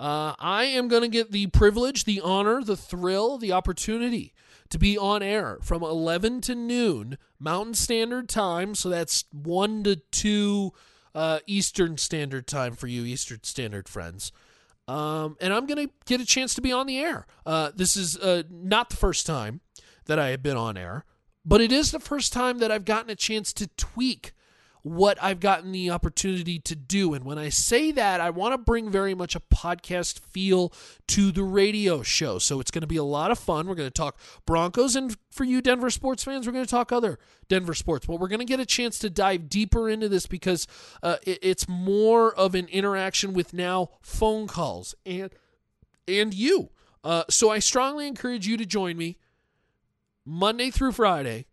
Uh, 0.00 0.34
I 0.38 0.64
am 0.64 0.86
going 0.86 1.02
to 1.02 1.08
get 1.08 1.32
the 1.32 1.48
privilege, 1.48 2.04
the 2.04 2.20
honor, 2.20 2.62
the 2.62 2.76
thrill, 2.76 3.36
the 3.36 3.52
opportunity 3.52 4.32
to 4.70 4.78
be 4.78 4.96
on 4.96 5.22
air 5.22 5.58
from 5.62 5.82
11 5.82 6.40
to 6.42 6.54
noon 6.54 7.18
Mountain 7.40 7.74
Standard 7.74 8.28
Time. 8.28 8.74
So 8.74 8.88
that's 8.88 9.24
1 9.32 9.82
to 9.84 9.96
2 9.96 10.72
uh, 11.14 11.38
Eastern 11.46 11.96
Standard 11.98 12.46
Time 12.46 12.74
for 12.74 12.86
you, 12.86 13.04
Eastern 13.04 13.42
Standard 13.42 13.88
friends. 13.88 14.30
Um, 14.86 15.36
and 15.40 15.52
I'm 15.52 15.66
going 15.66 15.88
to 15.88 15.92
get 16.06 16.20
a 16.20 16.26
chance 16.26 16.54
to 16.54 16.60
be 16.60 16.72
on 16.72 16.86
the 16.86 16.98
air. 16.98 17.26
Uh, 17.44 17.72
this 17.74 17.96
is 17.96 18.16
uh, 18.16 18.44
not 18.50 18.90
the 18.90 18.96
first 18.96 19.26
time 19.26 19.60
that 20.06 20.18
I 20.18 20.28
have 20.28 20.42
been 20.42 20.56
on 20.56 20.76
air, 20.76 21.04
but 21.44 21.60
it 21.60 21.72
is 21.72 21.90
the 21.90 22.00
first 22.00 22.32
time 22.32 22.58
that 22.58 22.70
I've 22.70 22.84
gotten 22.84 23.10
a 23.10 23.16
chance 23.16 23.52
to 23.54 23.66
tweak 23.76 24.32
what 24.82 25.18
I've 25.22 25.40
gotten 25.40 25.72
the 25.72 25.90
opportunity 25.90 26.58
to 26.60 26.76
do. 26.76 27.14
And 27.14 27.24
when 27.24 27.38
I 27.38 27.48
say 27.48 27.92
that, 27.92 28.20
I 28.20 28.30
want 28.30 28.52
to 28.54 28.58
bring 28.58 28.90
very 28.90 29.14
much 29.14 29.34
a 29.34 29.40
podcast 29.40 30.20
feel 30.20 30.72
to 31.08 31.32
the 31.32 31.42
radio 31.42 32.02
show. 32.02 32.38
So 32.38 32.60
it's 32.60 32.70
going 32.70 32.82
to 32.82 32.88
be 32.88 32.96
a 32.96 33.04
lot 33.04 33.30
of 33.30 33.38
fun. 33.38 33.66
We're 33.66 33.74
going 33.74 33.88
to 33.88 33.94
talk 33.94 34.18
Broncos. 34.46 34.96
And 34.96 35.16
for 35.30 35.44
you 35.44 35.60
Denver 35.60 35.90
sports 35.90 36.22
fans, 36.24 36.46
we're 36.46 36.52
going 36.52 36.64
to 36.64 36.70
talk 36.70 36.92
other 36.92 37.18
Denver 37.48 37.74
sports. 37.74 38.06
But 38.06 38.20
we're 38.20 38.28
going 38.28 38.40
to 38.40 38.44
get 38.44 38.60
a 38.60 38.66
chance 38.66 38.98
to 39.00 39.10
dive 39.10 39.48
deeper 39.48 39.88
into 39.88 40.08
this 40.08 40.26
because 40.26 40.66
uh, 41.02 41.16
it, 41.22 41.38
it's 41.42 41.68
more 41.68 42.34
of 42.34 42.54
an 42.54 42.66
interaction 42.68 43.34
with 43.34 43.52
now 43.52 43.90
phone 44.00 44.46
calls 44.46 44.94
and, 45.04 45.30
and 46.06 46.32
you. 46.34 46.70
Uh, 47.04 47.24
so 47.30 47.50
I 47.50 47.58
strongly 47.58 48.06
encourage 48.06 48.46
you 48.46 48.56
to 48.56 48.66
join 48.66 48.96
me 48.96 49.18
Monday 50.24 50.70
through 50.70 50.92
Friday, 50.92 51.46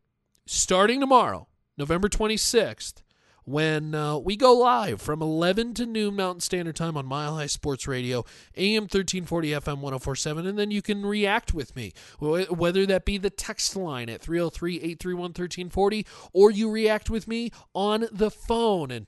starting 0.46 1.00
tomorrow, 1.00 1.48
November 1.78 2.10
26th 2.10 3.02
when 3.46 3.94
uh, 3.94 4.18
we 4.18 4.36
go 4.36 4.54
live 4.54 5.02
from 5.02 5.22
11 5.22 5.76
to 5.76 5.86
noon 5.86 6.16
Mountain 6.16 6.42
Standard 6.42 6.76
Time 6.76 6.98
on 6.98 7.06
Mile 7.06 7.36
High 7.36 7.46
Sports 7.46 7.88
Radio, 7.88 8.26
AM 8.58 8.84
1340, 8.84 9.50
FM 9.50 9.78
1047. 9.80 10.48
And 10.48 10.58
then 10.58 10.72
you 10.72 10.82
can 10.82 11.06
react 11.06 11.54
with 11.54 11.76
me, 11.76 11.94
whether 12.20 12.86
that 12.86 13.06
be 13.06 13.18
the 13.18 13.30
text 13.30 13.76
line 13.76 14.10
at 14.10 14.22
303 14.22 14.76
831 14.78 15.22
1340 15.22 16.06
or 16.34 16.52
you 16.52 16.70
react 16.70 17.10
with 17.10 17.28
me 17.28 17.52
on 17.74 18.08
the 18.12 18.32
phone. 18.32 18.92
And 18.92 19.08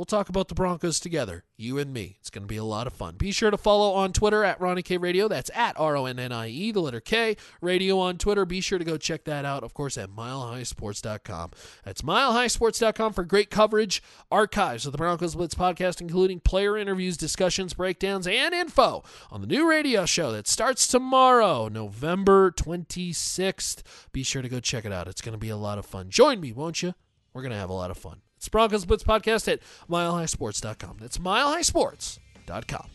We'll 0.00 0.06
talk 0.06 0.30
about 0.30 0.48
the 0.48 0.54
Broncos 0.54 0.98
together, 0.98 1.44
you 1.58 1.76
and 1.76 1.92
me. 1.92 2.16
It's 2.20 2.30
going 2.30 2.44
to 2.44 2.48
be 2.48 2.56
a 2.56 2.64
lot 2.64 2.86
of 2.86 2.94
fun. 2.94 3.16
Be 3.16 3.32
sure 3.32 3.50
to 3.50 3.58
follow 3.58 3.92
on 3.92 4.14
Twitter 4.14 4.42
at 4.44 4.58
Ronnie 4.58 4.80
K 4.80 4.96
Radio. 4.96 5.28
That's 5.28 5.50
at 5.54 5.78
R 5.78 5.94
O 5.94 6.06
N 6.06 6.18
N 6.18 6.32
I 6.32 6.48
E, 6.48 6.72
the 6.72 6.80
letter 6.80 7.00
K, 7.00 7.36
radio 7.60 7.98
on 7.98 8.16
Twitter. 8.16 8.46
Be 8.46 8.62
sure 8.62 8.78
to 8.78 8.84
go 8.86 8.96
check 8.96 9.24
that 9.24 9.44
out, 9.44 9.62
of 9.62 9.74
course, 9.74 9.98
at 9.98 10.08
milehighsports.com. 10.08 11.50
That's 11.84 12.00
milehighsports.com 12.00 13.12
for 13.12 13.24
great 13.24 13.50
coverage, 13.50 14.02
archives 14.30 14.86
of 14.86 14.92
the 14.92 14.96
Broncos 14.96 15.34
Blitz 15.34 15.54
podcast, 15.54 16.00
including 16.00 16.40
player 16.40 16.78
interviews, 16.78 17.18
discussions, 17.18 17.74
breakdowns, 17.74 18.26
and 18.26 18.54
info 18.54 19.04
on 19.30 19.42
the 19.42 19.46
new 19.46 19.68
radio 19.68 20.06
show 20.06 20.32
that 20.32 20.48
starts 20.48 20.88
tomorrow, 20.88 21.68
November 21.68 22.50
26th. 22.50 23.82
Be 24.12 24.22
sure 24.22 24.40
to 24.40 24.48
go 24.48 24.60
check 24.60 24.86
it 24.86 24.94
out. 24.94 25.08
It's 25.08 25.20
going 25.20 25.34
to 25.34 25.38
be 25.38 25.50
a 25.50 25.58
lot 25.58 25.76
of 25.76 25.84
fun. 25.84 26.08
Join 26.08 26.40
me, 26.40 26.52
won't 26.52 26.82
you? 26.82 26.94
We're 27.34 27.42
going 27.42 27.52
to 27.52 27.58
have 27.58 27.68
a 27.68 27.74
lot 27.74 27.90
of 27.90 27.98
fun. 27.98 28.22
It's 28.40 28.48
Broncos 28.48 28.86
Blitz 28.86 29.04
podcast 29.04 29.52
at 29.52 29.60
milehighsports.com. 29.90 30.96
That's 30.98 31.18
milehighsports.com. 31.18 32.86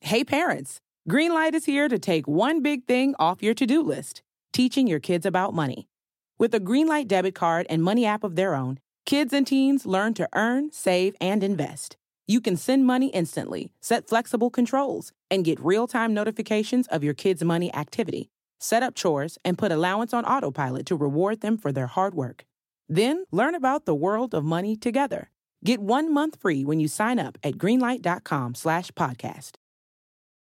Hey, 0.00 0.24
parents. 0.24 0.80
Greenlight 1.06 1.52
is 1.52 1.66
here 1.66 1.86
to 1.86 1.98
take 1.98 2.26
one 2.26 2.62
big 2.62 2.86
thing 2.86 3.14
off 3.18 3.42
your 3.42 3.52
to 3.52 3.66
do 3.66 3.82
list 3.82 4.22
teaching 4.54 4.86
your 4.86 5.00
kids 5.00 5.26
about 5.26 5.52
money. 5.52 5.86
With 6.38 6.54
a 6.54 6.60
Greenlight 6.60 7.08
debit 7.08 7.34
card 7.34 7.66
and 7.68 7.82
money 7.82 8.06
app 8.06 8.24
of 8.24 8.34
their 8.34 8.54
own, 8.54 8.78
kids 9.04 9.34
and 9.34 9.46
teens 9.46 9.84
learn 9.84 10.14
to 10.14 10.26
earn, 10.34 10.72
save, 10.72 11.14
and 11.20 11.44
invest. 11.44 11.98
You 12.26 12.40
can 12.40 12.56
send 12.56 12.86
money 12.86 13.08
instantly, 13.08 13.70
set 13.82 14.08
flexible 14.08 14.48
controls, 14.48 15.12
and 15.30 15.44
get 15.44 15.60
real 15.60 15.86
time 15.86 16.14
notifications 16.14 16.86
of 16.86 17.04
your 17.04 17.12
kids' 17.12 17.44
money 17.44 17.74
activity 17.74 18.30
set 18.62 18.82
up 18.82 18.94
chores, 18.94 19.38
and 19.44 19.58
put 19.58 19.72
allowance 19.72 20.12
on 20.14 20.24
autopilot 20.24 20.86
to 20.86 20.96
reward 20.96 21.40
them 21.40 21.56
for 21.58 21.72
their 21.72 21.88
hard 21.88 22.14
work. 22.14 22.44
Then 22.88 23.24
learn 23.30 23.54
about 23.54 23.84
the 23.84 23.94
world 23.94 24.34
of 24.34 24.44
money 24.44 24.76
together. 24.76 25.30
Get 25.64 25.80
one 25.80 26.12
month 26.12 26.40
free 26.40 26.64
when 26.64 26.80
you 26.80 26.88
sign 26.88 27.18
up 27.18 27.38
at 27.42 27.56
greenlight.com 27.56 28.54
slash 28.54 28.90
podcast. 28.92 29.52